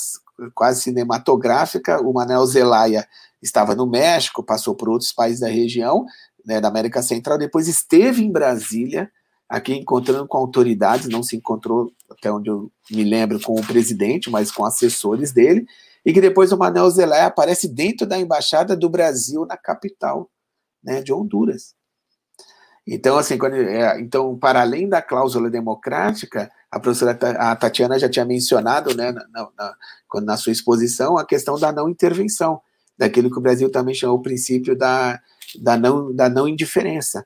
[0.54, 3.08] quase cinematográfica, o Manel Zelaya
[3.42, 6.06] estava no México, passou por outros países da região,
[6.46, 9.10] né, da América Central, depois esteve em Brasília,
[9.50, 14.30] aqui encontrando com autoridades, não se encontrou, até onde eu me lembro, com o presidente,
[14.30, 15.66] mas com assessores dele,
[16.06, 20.30] e que depois o Manuel Zelaya aparece dentro da embaixada do Brasil na capital
[20.84, 21.74] né, de Honduras.
[22.88, 28.10] Então, assim, quando, é, então, para além da cláusula democrática, a professora a Tatiana já
[28.10, 32.62] tinha mencionado, né, na, na, na sua exposição, a questão da não intervenção,
[32.98, 35.20] daquilo que o Brasil também chamou o princípio da,
[35.62, 37.26] da, não, da não indiferença.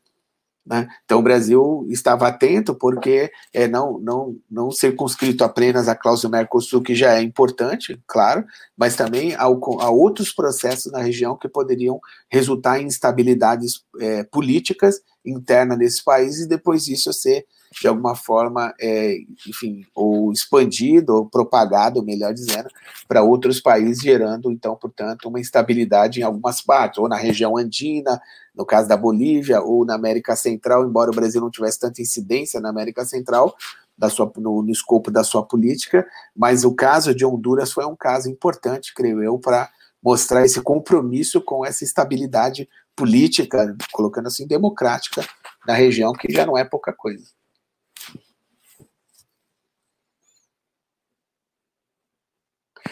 [0.66, 0.88] Né?
[1.04, 6.82] Então, o Brasil estava atento porque é, não, não, não circunscrito apenas à cláusula Mercosul,
[6.82, 8.46] que já é importante, claro,
[8.78, 9.48] mas também a
[9.90, 12.00] outros processos na região que poderiam
[12.30, 17.46] resultar em instabilidades é, políticas internas desse país e depois disso ser
[17.82, 19.18] de alguma forma, é,
[19.48, 22.70] enfim, ou expandido, ou propagado, melhor dizendo,
[23.08, 28.22] para outros países, gerando, então, portanto, uma instabilidade em algumas partes, ou na região andina,
[28.56, 32.60] no caso da Bolívia, ou na América Central, embora o Brasil não tivesse tanta incidência
[32.60, 33.56] na América Central,
[33.98, 36.06] da sua, no, no escopo da sua política,
[36.36, 39.70] mas o caso de Honduras foi um caso importante, creio eu, para
[40.04, 45.26] mostrar esse compromisso com essa estabilidade política, colocando assim, democrática
[45.66, 47.26] na região, que já não é pouca coisa.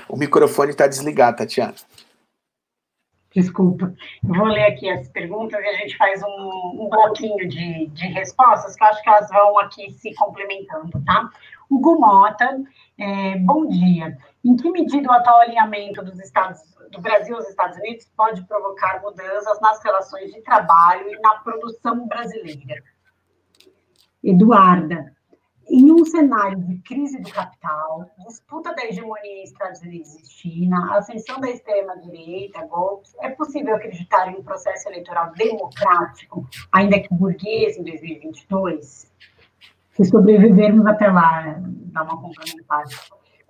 [0.07, 1.75] O microfone está desligado, Tatiana.
[3.33, 3.93] Desculpa.
[4.23, 8.75] vou ler aqui as perguntas e a gente faz um, um bloquinho de, de respostas,
[8.75, 11.29] que eu acho que elas vão aqui se complementando, tá?
[11.69, 12.61] Hugo Mota,
[12.97, 14.17] é, bom dia.
[14.43, 16.59] Em que medida o atual alinhamento dos Estados,
[16.91, 22.05] do Brasil aos Estados Unidos pode provocar mudanças nas relações de trabalho e na produção
[22.09, 22.83] brasileira?
[24.21, 25.15] Eduarda,
[25.69, 31.39] em um cenário de crise do capital, disputa da hegemonia Estados Unidos e China, ascensão
[31.39, 37.83] da extrema-direita, golpes, é possível acreditar em um processo eleitoral democrático, ainda que burguês, em
[37.83, 39.11] 2022?
[39.91, 42.83] Se sobrevivermos até lá, dá uma complementar.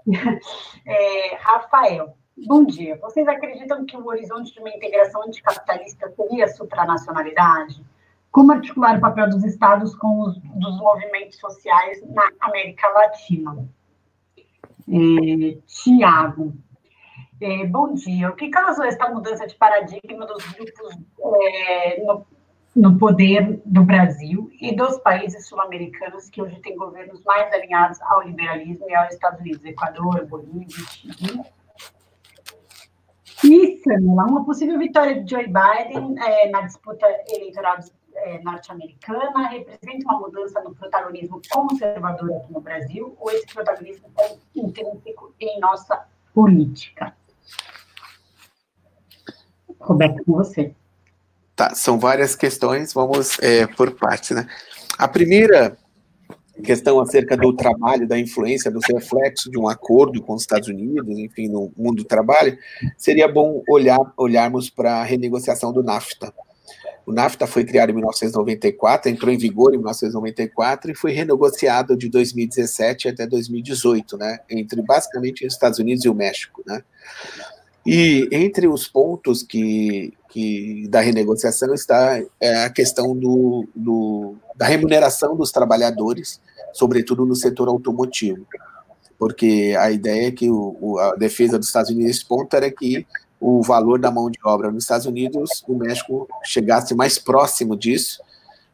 [0.84, 2.98] É, Rafael, bom dia.
[2.98, 7.86] Vocês acreditam que o horizonte de uma integração anticapitalista seria a supranacionalidade?
[8.32, 13.68] Como articular o papel dos estados com os dos movimentos sociais na América Latina?
[14.88, 16.54] É, Tiago,
[17.42, 18.30] é, bom dia.
[18.30, 22.26] O que causou esta mudança de paradigma dos grupos é, no,
[22.74, 28.22] no, poder do Brasil e dos países sul-americanos que hoje têm governos mais alinhados ao
[28.22, 31.42] liberalismo e aos Estados Unidos, Equador, Bolívia, Chile?
[33.44, 37.80] E, Samela, uma possível vitória de Joe Biden é, na disputa eleitoral
[38.22, 44.36] é, norte-americana representa uma mudança no protagonismo conservador aqui no Brasil, ou esse protagonismo é
[44.56, 47.16] intrínseco em nossa política?
[49.80, 50.74] Roberto, com você.
[51.56, 54.48] Tá, são várias questões, vamos é, por partes, né?
[54.98, 55.78] A primeira
[56.62, 61.18] questão acerca do trabalho, da influência, dos reflexos de um acordo com os Estados Unidos,
[61.18, 62.58] enfim, no mundo do trabalho,
[62.98, 66.34] seria bom olhar, olharmos para a renegociação do NAFTA.
[67.06, 72.08] O NAFTA foi criado em 1994, entrou em vigor em 1994 e foi renegociado de
[72.10, 76.84] 2017 até 2018, né, entre basicamente os Estados Unidos e o México, né.
[77.86, 84.68] E entre os pontos que, que da renegociação está é, a questão do, do, da
[84.68, 86.40] remuneração dos trabalhadores,
[86.74, 88.46] sobretudo no setor automotivo,
[89.18, 93.06] porque a ideia é que o, a defesa dos Estados Unidos nesse ponto era que
[93.42, 98.22] o valor da mão de obra nos Estados Unidos, o México chegasse mais próximo disso,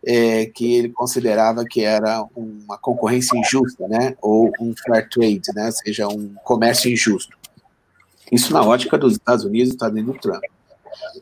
[0.06, 5.68] é, que ele considerava que era uma concorrência injusta, né, ou um fair trade, né,
[5.68, 7.38] ou seja, um comércio injusto.
[8.30, 10.44] Isso na ótica dos Estados Unidos, Estados Unidos do Trump.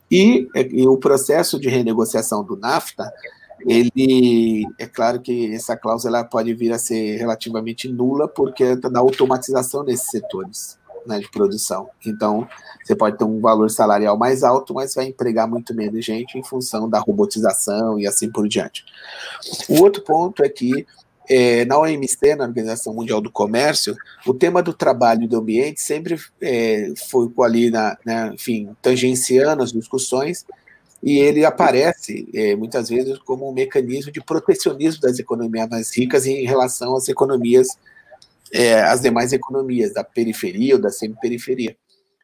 [0.10, 3.14] E, e, o processo de renegociação do NAFTA,
[3.68, 9.00] ele, é claro que essa cláusula pode vir a ser relativamente nula, porque é da
[9.00, 11.90] automatização desses setores né, de produção.
[12.06, 12.48] Então,
[12.84, 16.44] você pode ter um valor salarial mais alto, mas vai empregar muito menos gente em
[16.44, 18.86] função da robotização e assim por diante.
[19.70, 20.86] O outro ponto é que
[21.28, 23.96] é, na OMC, na Organização Mundial do Comércio,
[24.26, 29.64] o tema do trabalho e do ambiente sempre é, foi ali, na, né, enfim, tangenciando
[29.64, 30.46] as discussões,
[31.04, 36.26] e ele aparece é, muitas vezes como um mecanismo de protecionismo das economias mais ricas
[36.26, 37.78] em relação às economias
[38.56, 41.76] é, as demais economias da periferia ou da semi-periferia.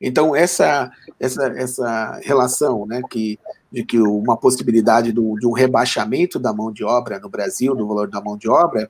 [0.01, 0.89] Então, essa,
[1.19, 3.37] essa, essa relação né, que,
[3.71, 7.85] de que uma possibilidade do, de um rebaixamento da mão de obra no Brasil, do
[7.85, 8.89] valor da mão de obra,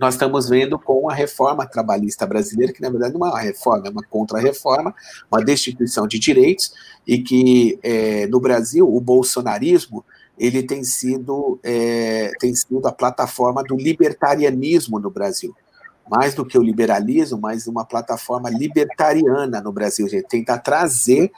[0.00, 3.88] nós estamos vendo com a reforma trabalhista brasileira, que na verdade não é uma reforma,
[3.88, 4.94] é uma contra-reforma,
[5.30, 6.72] uma destituição de direitos,
[7.06, 10.04] e que é, no Brasil o bolsonarismo
[10.38, 15.54] ele tem sido, é, tem sido a plataforma do libertarianismo no Brasil
[16.08, 21.32] mais do que o liberalismo, mas uma plataforma libertariana no Brasil, gente, tentar trazer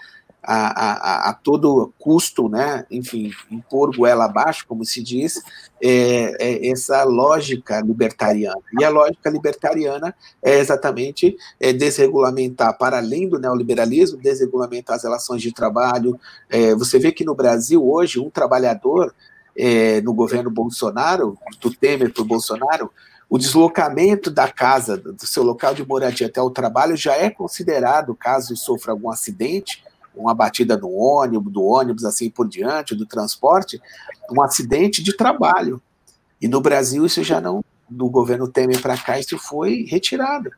[0.47, 5.43] a, a, a, todo custo, né, enfim, impor goela abaixo, como se diz,
[5.83, 8.61] é, é essa lógica libertariana.
[8.79, 15.43] E a lógica libertariana é exatamente é, desregulamentar, para além do neoliberalismo, desregulamentar as relações
[15.43, 16.19] de trabalho.
[16.49, 19.13] É, você vê que no Brasil, hoje, um trabalhador
[19.59, 22.91] é, no governo Bolsonaro, do Temer para o Bolsonaro,
[23.29, 28.15] o deslocamento da casa, do seu local de moradia até o trabalho já é considerado,
[28.15, 29.83] caso sofra algum acidente,
[30.15, 33.81] uma batida no ônibus, do ônibus assim por diante, do transporte,
[34.31, 35.83] um acidente de trabalho.
[36.41, 40.51] E no Brasil isso já não, do governo Temer para cá, isso foi retirado.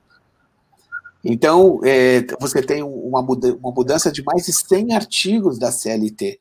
[1.25, 6.39] Então, é, você tem uma, mudança de mais de 100 artigos da CLT,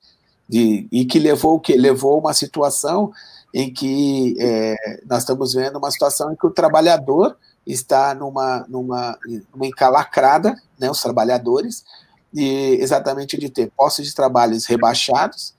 [0.47, 1.75] de, e que levou o que?
[1.75, 3.11] Levou uma situação
[3.59, 4.75] em que é,
[5.09, 7.35] nós estamos vendo uma situação em que o trabalhador
[7.65, 9.17] está numa, numa,
[9.51, 11.83] numa encalacrada, né, os trabalhadores,
[12.31, 15.55] e exatamente de ter postos de trabalhos rebaixados,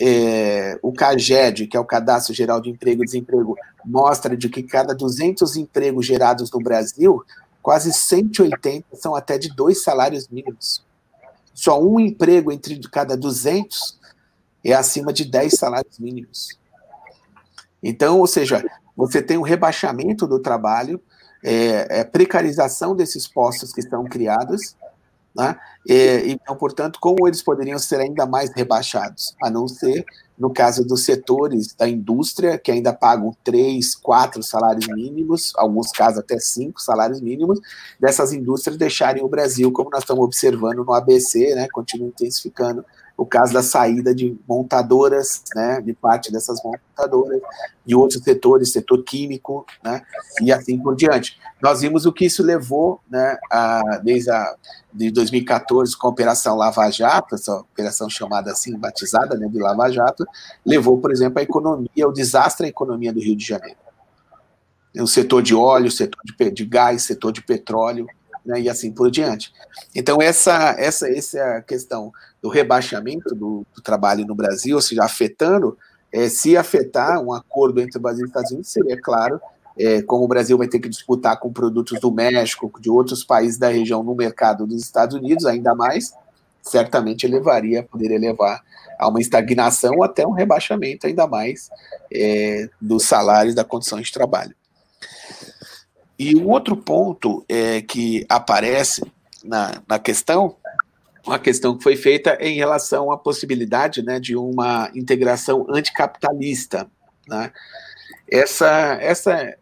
[0.00, 4.62] é, o CAGED, que é o Cadastro Geral de Emprego e Desemprego, mostra de que
[4.62, 7.22] cada 200 empregos gerados no Brasil,
[7.60, 10.82] quase 180 são até de dois salários mínimos.
[11.52, 13.98] só um emprego entre cada 200
[14.64, 16.56] é acima de 10 salários mínimos.
[17.82, 18.64] Então, ou seja,
[18.96, 21.00] você tem um rebaixamento do trabalho,
[21.44, 24.76] é, é precarização desses postos que estão criados,
[25.34, 25.56] né?
[25.86, 29.36] E, então, portanto, como eles poderiam ser ainda mais rebaixados?
[29.40, 30.04] A não ser
[30.38, 36.20] no caso dos setores da indústria, que ainda pagam três, quatro salários mínimos, alguns casos
[36.20, 37.58] até cinco salários mínimos,
[37.98, 42.84] dessas indústrias deixarem o Brasil, como nós estamos observando no ABC, né, continua intensificando
[43.18, 47.40] o caso da saída de montadoras, né, de parte dessas montadoras,
[47.84, 50.02] de outros setores, setor químico, né,
[50.40, 51.36] e assim por diante.
[51.60, 54.54] Nós vimos o que isso levou, né, a, desde a,
[54.94, 59.90] de 2014 com a Operação Lava Jato, essa operação chamada assim, batizada, né, de Lava
[59.90, 60.24] Jato,
[60.64, 63.78] levou, por exemplo, a economia, o desastre à economia do Rio de Janeiro.
[64.96, 68.06] O setor de óleo, o setor de, de gás, setor de petróleo,
[68.46, 69.52] né, e assim por diante.
[69.92, 72.12] Então, essa, essa, essa é a questão
[72.42, 75.76] do rebaixamento do, do trabalho no Brasil, ou seja, afetando,
[76.12, 79.40] é, se afetar um acordo entre o Brasil e os Estados Unidos, seria claro,
[79.78, 83.58] é, como o Brasil vai ter que disputar com produtos do México, de outros países
[83.58, 86.12] da região no mercado dos Estados Unidos, ainda mais,
[86.62, 88.62] certamente elevaria, poderia levar
[88.98, 91.70] a uma estagnação ou até um rebaixamento ainda mais
[92.12, 94.54] é, dos salários da condição de trabalho.
[96.18, 99.02] E um outro ponto é, que aparece
[99.44, 100.56] na, na questão,
[101.28, 106.90] uma questão que foi feita em relação à possibilidade né, de uma integração anticapitalista.
[107.28, 107.52] Né?
[108.30, 109.56] Essa, essa,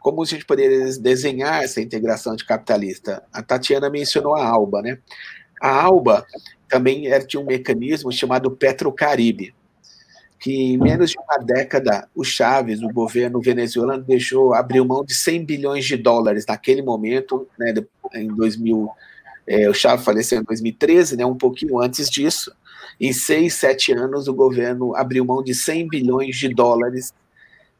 [0.00, 3.22] como a gente poderia desenhar essa integração anticapitalista?
[3.32, 4.82] A Tatiana mencionou a ALBA.
[4.82, 4.98] Né?
[5.60, 6.26] A ALBA
[6.68, 9.54] também tinha um mecanismo chamado Petrocaribe
[10.42, 15.14] que em menos de uma década o Chaves, o governo venezuelano, deixou abriu mão de
[15.14, 17.72] 100 bilhões de dólares naquele momento, né,
[18.12, 18.90] em 2000,
[19.46, 22.52] é, o Chaves faleceu em 2013, né, um pouquinho antes disso.
[23.00, 27.12] Em seis, sete anos, o governo abriu mão de 100 bilhões de dólares,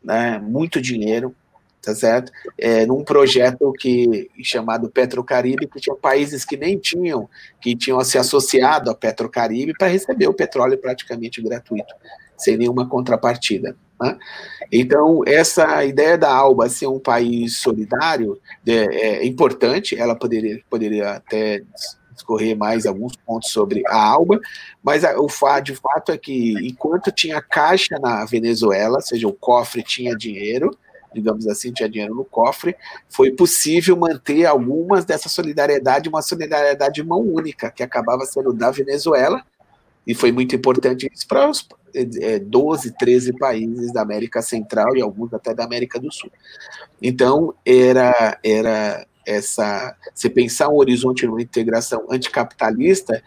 [0.03, 1.35] né, muito dinheiro,
[1.81, 2.33] tá certo?
[2.59, 7.29] É, num projeto que chamado Petrocaribe, que tinha países que nem tinham,
[7.61, 11.95] que tinham se associado a Petrocaribe para receber o petróleo praticamente gratuito
[12.43, 13.77] sem nenhuma contrapartida.
[14.03, 14.19] Né?
[14.71, 21.13] Então, essa ideia da ALBA ser um país solidário é, é importante, ela poderia, poderia
[21.13, 21.63] até
[22.13, 24.41] discorrer mais alguns pontos sobre a ALBA,
[24.83, 25.29] mas o
[25.61, 30.77] de fato é que enquanto tinha caixa na Venezuela, ou seja, o cofre tinha dinheiro,
[31.15, 32.75] digamos assim, tinha dinheiro no cofre,
[33.09, 38.71] foi possível manter algumas dessa solidariedade, uma solidariedade de mão única, que acabava sendo da
[38.71, 39.43] Venezuela,
[40.07, 45.03] e foi muito importante isso para os é, 12, 13 países da América Central e
[45.03, 46.31] alguns até da América do Sul.
[47.01, 49.97] Então, era, era essa.
[50.15, 53.23] Se pensar um horizonte de uma integração anticapitalista,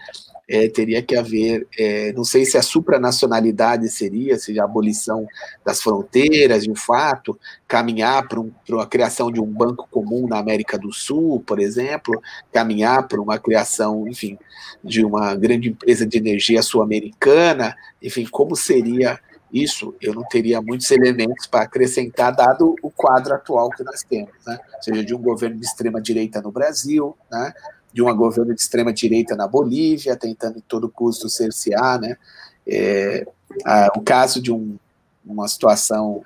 [0.48, 5.26] é, teria que haver, é, não sei se a supranacionalidade seria, se a abolição
[5.66, 10.78] das fronteiras, de fato, caminhar para um, a criação de um banco comum na América
[10.78, 12.22] do Sul, por exemplo,
[12.54, 14.38] caminhar para uma criação, enfim,
[14.84, 19.20] de uma grande empresa de energia sul-americana, enfim, como seria
[19.52, 19.96] isso?
[20.02, 24.60] Eu não teria muitos elementos para acrescentar, dado o quadro atual que nós temos, né?
[24.76, 27.54] Ou seja, de um governo de extrema-direita no Brasil, né?
[27.96, 32.18] de um governo de extrema direita na Bolívia, tentando em todo custo cercear, né?
[32.68, 33.26] É,
[33.64, 34.78] a, o caso de um,
[35.26, 36.22] uma situação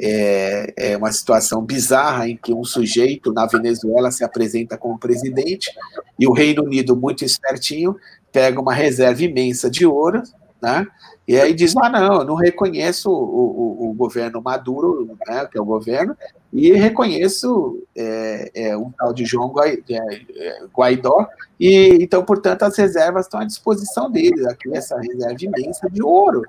[0.00, 5.70] é, é, uma situação bizarra em que um sujeito na Venezuela se apresenta como presidente
[6.18, 7.96] e o Reino Unido, muito espertinho,
[8.32, 10.22] pega uma reserva imensa de ouro,
[10.62, 10.86] né?
[11.28, 15.58] E aí diz: ah, não, eu não reconheço o, o, o governo Maduro, né, que
[15.58, 16.16] é o governo,
[16.50, 21.28] e reconheço é, é, um tal de João é, Guaidó,
[21.60, 24.46] e então, portanto, as reservas estão à disposição deles.
[24.46, 26.44] Aqui, essa reserva imensa de ouro.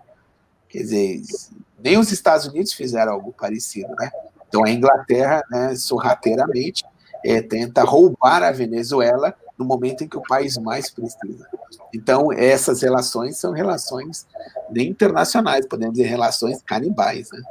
[0.70, 1.22] Quer dizer,
[1.84, 4.10] nem os Estados Unidos fizeram algo parecido, né?
[4.48, 6.86] Então, a Inglaterra, né, sorrateiramente,
[7.26, 11.46] é, tenta roubar a Venezuela no momento em que o país mais precisa.
[11.94, 14.26] Então, essas relações são relações
[14.72, 17.42] nem internacionais, podemos dizer relações canibais, né?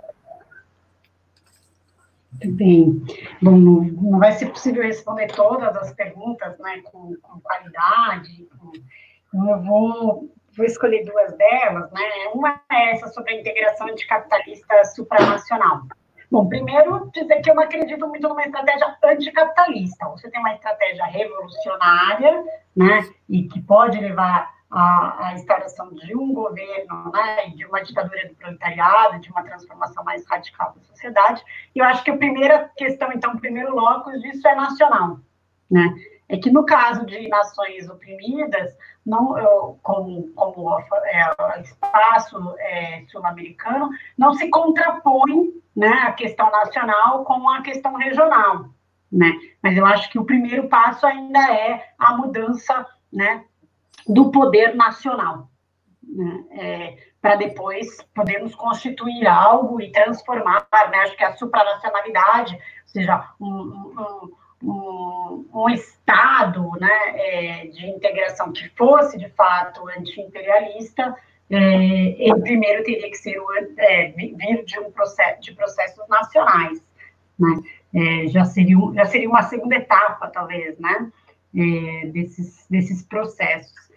[2.44, 3.02] Bem.
[3.42, 8.48] Bom, não vai ser possível responder todas as perguntas né, com, com qualidade.
[8.58, 8.72] Com,
[9.28, 11.90] então, eu vou, vou escolher duas delas.
[11.90, 12.00] Né?
[12.32, 15.82] Uma é essa sobre a integração anticapitalista supranacional.
[16.30, 20.08] Bom, primeiro, dizer que eu não acredito muito numa estratégia anticapitalista.
[20.08, 22.44] Você tem uma estratégia revolucionária,
[22.76, 28.28] né, e que pode levar à, à instauração de um governo, né, de uma ditadura
[28.28, 31.42] do proletariado, de uma transformação mais radical da sociedade.
[31.74, 35.18] E eu acho que a primeira questão, então, o primeiro locus disso é nacional,
[35.70, 35.94] né?
[36.28, 44.34] É que no caso de nações oprimidas, não, como, como é, espaço é, sul-americano, não
[44.34, 48.66] se contrapõe né, a questão nacional com a questão regional.
[49.10, 49.32] Né?
[49.62, 53.44] Mas eu acho que o primeiro passo ainda é a mudança né,
[54.06, 55.48] do poder nacional.
[56.02, 56.44] Né?
[56.50, 60.98] É, para depois podermos constituir algo e transformar, né?
[60.98, 64.32] acho que a supranacionalidade, ou seja, um, um,
[64.62, 71.14] um, um Estado né, é, de integração que fosse, de fato, anti-imperialista,
[71.50, 73.36] é, ele primeiro teria que ser
[73.78, 76.82] é, vir de um processo de processos nacionais,
[77.38, 77.60] né?
[77.94, 81.10] É, já seria já seria uma segunda etapa talvez, né?
[81.56, 83.87] É, desses desses processos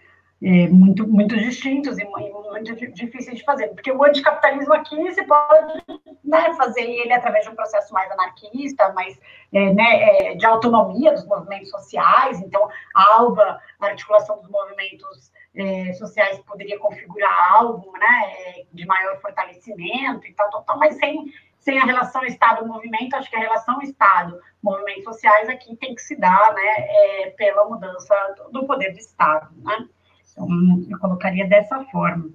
[0.44, 5.84] é, muito, muito distintos e muito difíceis de fazer, porque o anticapitalismo aqui você pode
[6.24, 9.18] né, fazer ele através de um processo mais anarquista, mais
[9.52, 15.32] é, né, é, de autonomia dos movimentos sociais, então a ALBA, a articulação dos movimentos
[15.54, 20.96] é, sociais poderia configurar algo né, é, de maior fortalecimento e tal, tal, tal mas
[20.96, 26.16] sem, sem a relação Estado-movimento, acho que a relação Estado-movimentos sociais aqui tem que se
[26.16, 28.14] dar né, é, pela mudança
[28.50, 29.86] do poder do Estado, né?
[30.32, 30.48] Então,
[30.90, 32.30] eu colocaria dessa forma.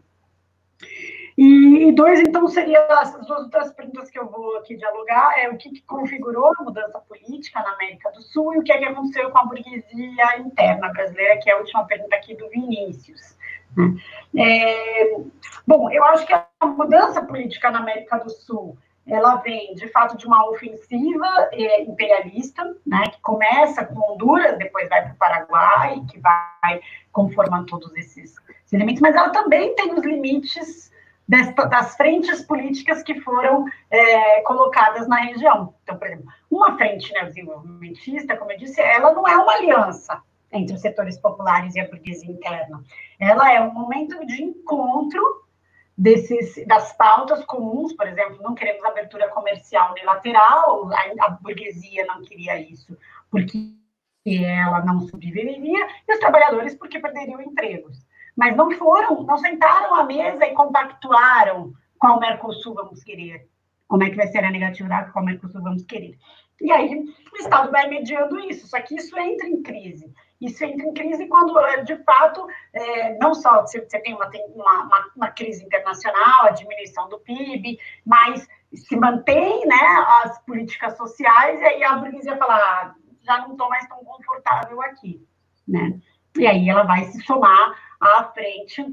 [1.37, 5.49] E, e dois, então, seriam as duas outras perguntas que eu vou aqui dialogar, é
[5.49, 8.79] o que, que, configurou a mudança política na América do Sul e o que, é
[8.79, 13.37] que aconteceu com a burguesia interna brasileira, que é a última pergunta aqui do Vinícius.
[13.75, 13.95] Né?
[14.35, 15.15] É,
[15.67, 18.75] bom, eu acho que a mudança política na América do Sul
[19.07, 24.89] ela vem, de fato, de uma ofensiva é, imperialista, né, que começa com Honduras, depois
[24.89, 26.81] vai para o Paraguai, que vai
[27.11, 30.91] conformando todos esses, esses, elementos, mas ela também tem os limites
[31.27, 35.73] desta, das frentes políticas que foram é, colocadas na região.
[35.83, 40.21] Então, por exemplo, uma frente neodesenvolvimentista, como eu disse, ela não é uma aliança
[40.51, 42.83] entre os setores populares e a burguesia interna.
[43.19, 45.46] Ela é um momento de encontro
[45.97, 52.21] desses, das pautas comuns, por exemplo, não queremos abertura comercial unilateral, a, a burguesia não
[52.21, 52.95] queria isso,
[53.31, 53.73] porque
[54.25, 58.05] ela não sobreviveria, e os trabalhadores porque perderiam empregos.
[58.35, 63.49] Mas não foram, não sentaram à mesa e compactuaram qual Mercosul vamos querer,
[63.87, 66.17] como é que vai ser a negatividade, qual Mercosul vamos querer.
[66.61, 70.13] E aí o Estado vai mediando isso, só que isso entra em crise.
[70.39, 74.83] Isso entra em crise quando, eh, de fato, é, não só você, uma, tem uma,
[74.83, 81.59] uma, uma, crise internacional, a diminuição do PIB, mas se mantém né, as políticas sociais,
[81.59, 85.25] e aí a burguesia fala, ah, já não estou mais tão confortável aqui.
[85.67, 85.99] Né?
[86.37, 88.85] E aí ela vai se somar à frente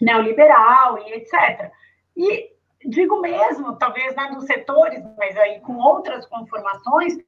[0.00, 1.72] neoliberal e etc.
[2.16, 2.50] E
[2.86, 7.18] digo mesmo, talvez né, nos setores, mas aí com outras conformações,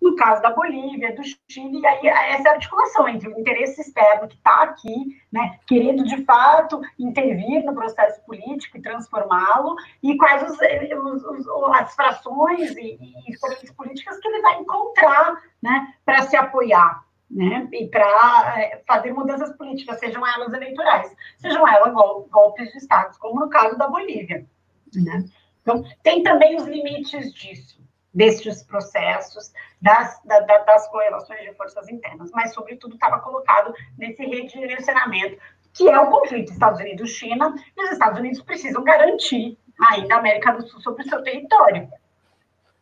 [0.00, 4.36] no caso da Bolívia, do Chile, e aí essa articulação entre o interesse externo que
[4.36, 10.56] está aqui, né, querendo de fato intervir no processo político e transformá-lo, e quais os,
[10.56, 17.06] os, os, as frações e, e políticas que ele vai encontrar né, para se apoiar.
[17.30, 23.18] Né, e para é, fazer mudanças políticas, sejam elas eleitorais, sejam elas golpes de Estado,
[23.18, 24.46] como no caso da Bolívia.
[24.94, 25.24] Né?
[25.60, 27.77] Então, tem também os limites disso
[28.12, 35.38] destes processos, das, da, das correlações de forças internas, mas, sobretudo, estava colocado nesse redirecionamento,
[35.72, 39.58] que é o conflito Estados Unidos-China, e os Estados Unidos precisam garantir
[39.90, 41.88] ainda a América do Sul sobre o seu território,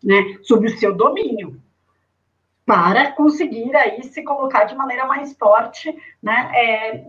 [0.03, 1.61] né, sobre o seu domínio
[2.67, 7.05] para conseguir aí se colocar de maneira mais forte né, é,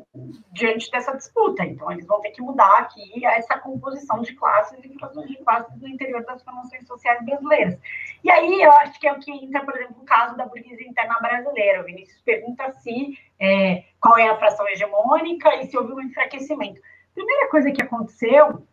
[0.51, 1.65] diante dessa disputa.
[1.65, 5.75] Então, eles vão ter que mudar aqui essa composição de classes e frações de classes
[5.81, 7.75] no interior das formações sociais brasileiras.
[8.23, 10.87] E aí, eu acho que é o que entra, por exemplo, o caso da burguesia
[10.87, 11.81] interna brasileira.
[11.81, 16.79] O Vinícius pergunta se é, qual é a fração hegemônica e se houve um enfraquecimento.
[16.79, 18.63] A primeira coisa que aconteceu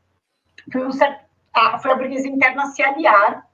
[0.70, 0.90] foi, um,
[1.54, 3.46] a, foi a burguesia interna se aliar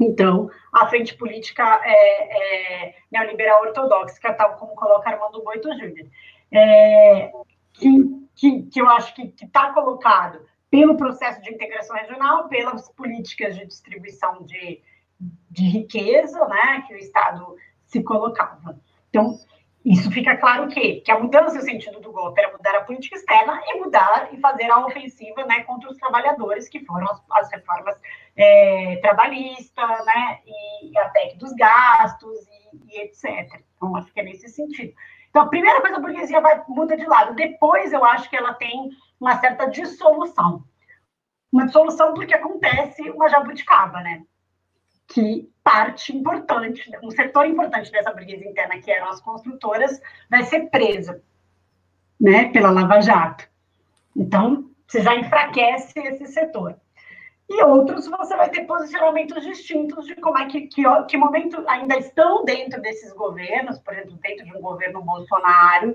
[0.00, 6.08] então, a frente política é, é, neoliberal ortodoxa, tal como coloca Armando Boito Júnior,
[6.50, 7.30] é,
[7.74, 10.40] que, que, que, eu acho que está colocado
[10.70, 14.80] pelo processo de integração regional, pelas políticas de distribuição de,
[15.50, 17.56] de riqueza, né, que o Estado
[17.86, 18.80] se colocava.
[19.10, 19.38] Então,
[19.84, 23.16] isso fica claro que, que a mudança no sentido do golpe era mudar a política
[23.16, 27.50] externa e mudar e fazer a ofensiva né, contra os trabalhadores, que foram as, as
[27.50, 27.96] reformas
[28.36, 30.40] é, trabalhistas, né,
[30.82, 33.62] e a PEC dos gastos e, e, etc.
[33.76, 34.92] Então, acho que é nesse sentido.
[35.30, 37.34] Então, a primeira coisa, a burguesia vai, muda de lado.
[37.34, 40.62] Depois, eu acho que ela tem uma certa dissolução.
[41.50, 44.24] Uma dissolução porque acontece uma jabuticaba, né?
[45.12, 50.00] Que parte importante, um setor importante dessa burguesia interna, que eram as construtoras,
[50.30, 51.22] vai ser presa
[52.20, 53.48] né, pela Lava Jato.
[54.16, 56.76] Então, você já enfraquece esse setor.
[57.48, 61.96] E outros você vai ter posicionamentos distintos de como é que, que, que momento ainda
[61.98, 65.94] estão dentro desses governos, por exemplo, dentro de um governo Bolsonaro,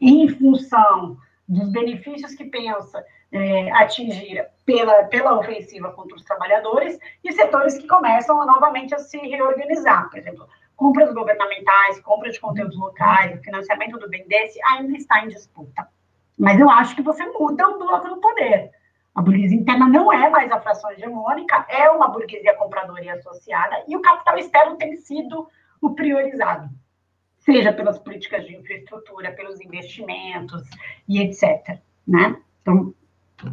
[0.00, 1.16] em função
[1.48, 7.86] dos benefícios que pensa é, atingir pela, pela ofensiva contra os trabalhadores, e setores que
[7.86, 10.08] começam novamente a se reorganizar.
[10.10, 15.88] Por exemplo, compras governamentais, compra de conteúdos locais, financiamento do BNDES ainda está em disputa.
[16.38, 18.70] Mas eu acho que você muda o bloco do poder.
[19.14, 23.82] A burguesia interna não é mais a fração hegemônica, é uma burguesia compradora e associada,
[23.88, 25.48] e o capital externo tem sido
[25.80, 26.70] o priorizado,
[27.40, 30.62] seja pelas políticas de infraestrutura, pelos investimentos
[31.08, 31.80] e etc.
[32.06, 32.36] Né?
[32.62, 32.94] Então,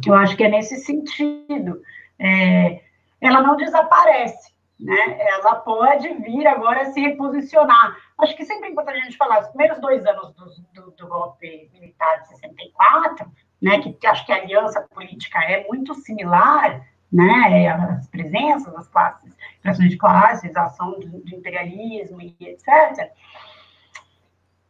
[0.06, 1.80] eu acho que é nesse sentido.
[2.18, 2.80] É,
[3.20, 5.18] ela não desaparece, né?
[5.20, 7.96] Ela pode vir agora se reposicionar.
[8.18, 11.06] Acho que sempre é importante a gente falar, os primeiros dois anos do, do, do
[11.06, 13.30] golpe militar de 64,
[13.62, 19.36] né, que acho que a aliança política é muito similar, né, as presenças das classes,
[19.62, 23.10] pressões de classes, a ação do, do imperialismo e etc.,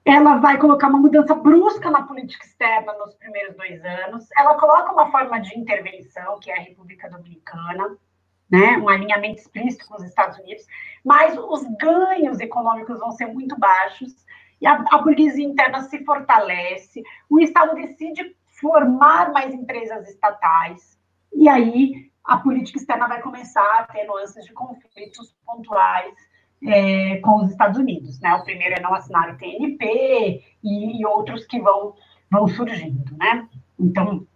[0.06, 4.28] ela vai colocar uma mudança brusca na política externa nos primeiros dois anos.
[4.38, 7.98] Ela coloca uma forma de intervenção, que é a República Dominicana,
[8.48, 10.64] né, um alinhamento explícito com os Estados Unidos,
[11.04, 14.14] mas os ganhos econômicos vão ser muito baixos
[14.60, 17.02] e a, a burguesia interna se fortalece.
[17.28, 20.96] O Estado decide formar mais empresas estatais
[21.34, 26.14] e aí a política externa vai começar a ter nuances de conflitos pontuais
[26.64, 28.20] é, com os Estados Unidos.
[28.20, 28.34] Né?
[28.34, 31.94] O primeiro é não assinar o TNP e, e, outros que vão,
[32.30, 33.16] vão surgindo.
[33.16, 33.48] Né?
[33.78, 34.26] Então,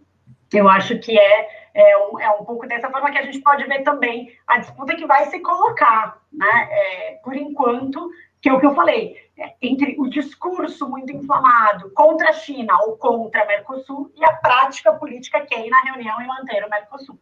[0.53, 3.63] eu acho que é, é, um, é um pouco dessa forma que a gente pode
[3.65, 6.21] ver também a disputa que vai se colocar.
[6.31, 6.67] Né?
[6.69, 8.09] É, por enquanto,
[8.41, 12.77] que é o que eu falei, é, entre o discurso muito inflamado contra a China
[12.83, 16.63] ou contra a Mercosul e a prática política que é ir na reunião e manter
[16.65, 17.19] o Mercosul.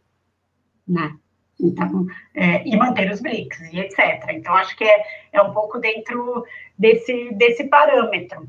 [0.86, 1.16] Né?
[1.62, 4.30] Então, é, e manter os BRICS e etc.
[4.30, 6.44] Então, acho que é, é um pouco dentro
[6.78, 8.48] desse, desse parâmetro.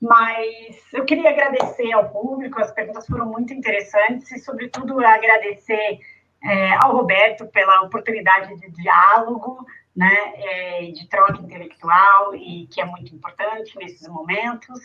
[0.00, 5.98] Mas eu queria agradecer ao público, as perguntas foram muito interessantes e, sobretudo, agradecer
[6.44, 12.84] é, ao Roberto pela oportunidade de diálogo, né, é, de troca intelectual, e que é
[12.84, 14.78] muito importante nesses momentos,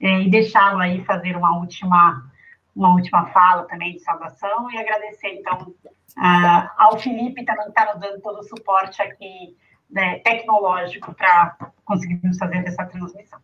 [0.00, 2.30] é, e deixá-lo aí fazer uma última,
[2.78, 5.74] uma última fala também de saudação, e agradecer, então,
[6.18, 9.56] Uh, ao Felipe também está nos dando todo o suporte aqui
[9.88, 13.38] né, tecnológico para conseguirmos fazer essa transmissão.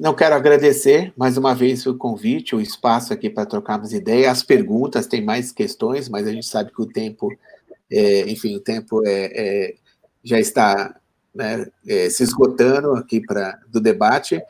[0.00, 4.42] Não quero agradecer mais uma vez o convite, o espaço aqui para trocarmos ideias, as
[4.42, 7.30] perguntas, tem mais questões, mas a gente sabe que o tempo,
[7.92, 9.74] é, enfim, o tempo é, é
[10.24, 10.98] já está
[11.34, 14.40] né, é, se esgotando aqui para do debate,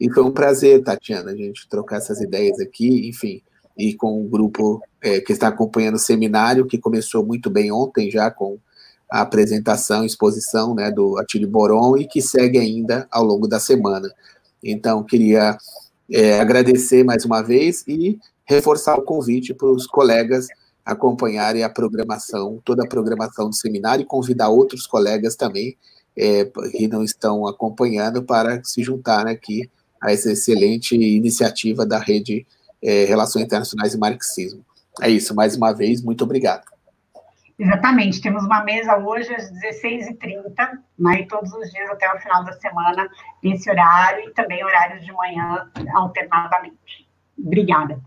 [0.00, 3.42] e foi um prazer, Tatiana, a gente trocar essas ideias aqui, enfim,
[3.76, 8.10] e com o grupo é, que está acompanhando o seminário, que começou muito bem ontem
[8.10, 8.58] já com
[9.10, 14.08] a apresentação, exposição né, do Atílio Boron e que segue ainda ao longo da semana.
[14.62, 15.56] Então, queria
[16.10, 20.46] é, agradecer mais uma vez e reforçar o convite para os colegas
[20.84, 25.76] acompanharem a programação, toda a programação do seminário e convidar outros colegas também
[26.16, 29.70] é, que não estão acompanhando para se juntar aqui
[30.00, 32.46] a essa excelente iniciativa da Rede
[32.82, 34.64] é, Relações Internacionais e Marxismo.
[35.00, 36.64] É isso, mais uma vez, muito obrigado.
[37.58, 42.52] Exatamente, temos uma mesa hoje às 16h30, né, todos os dias até o final da
[42.52, 43.08] semana,
[43.42, 47.08] nesse horário, e também horários de manhã alternadamente.
[47.36, 48.00] Obrigada.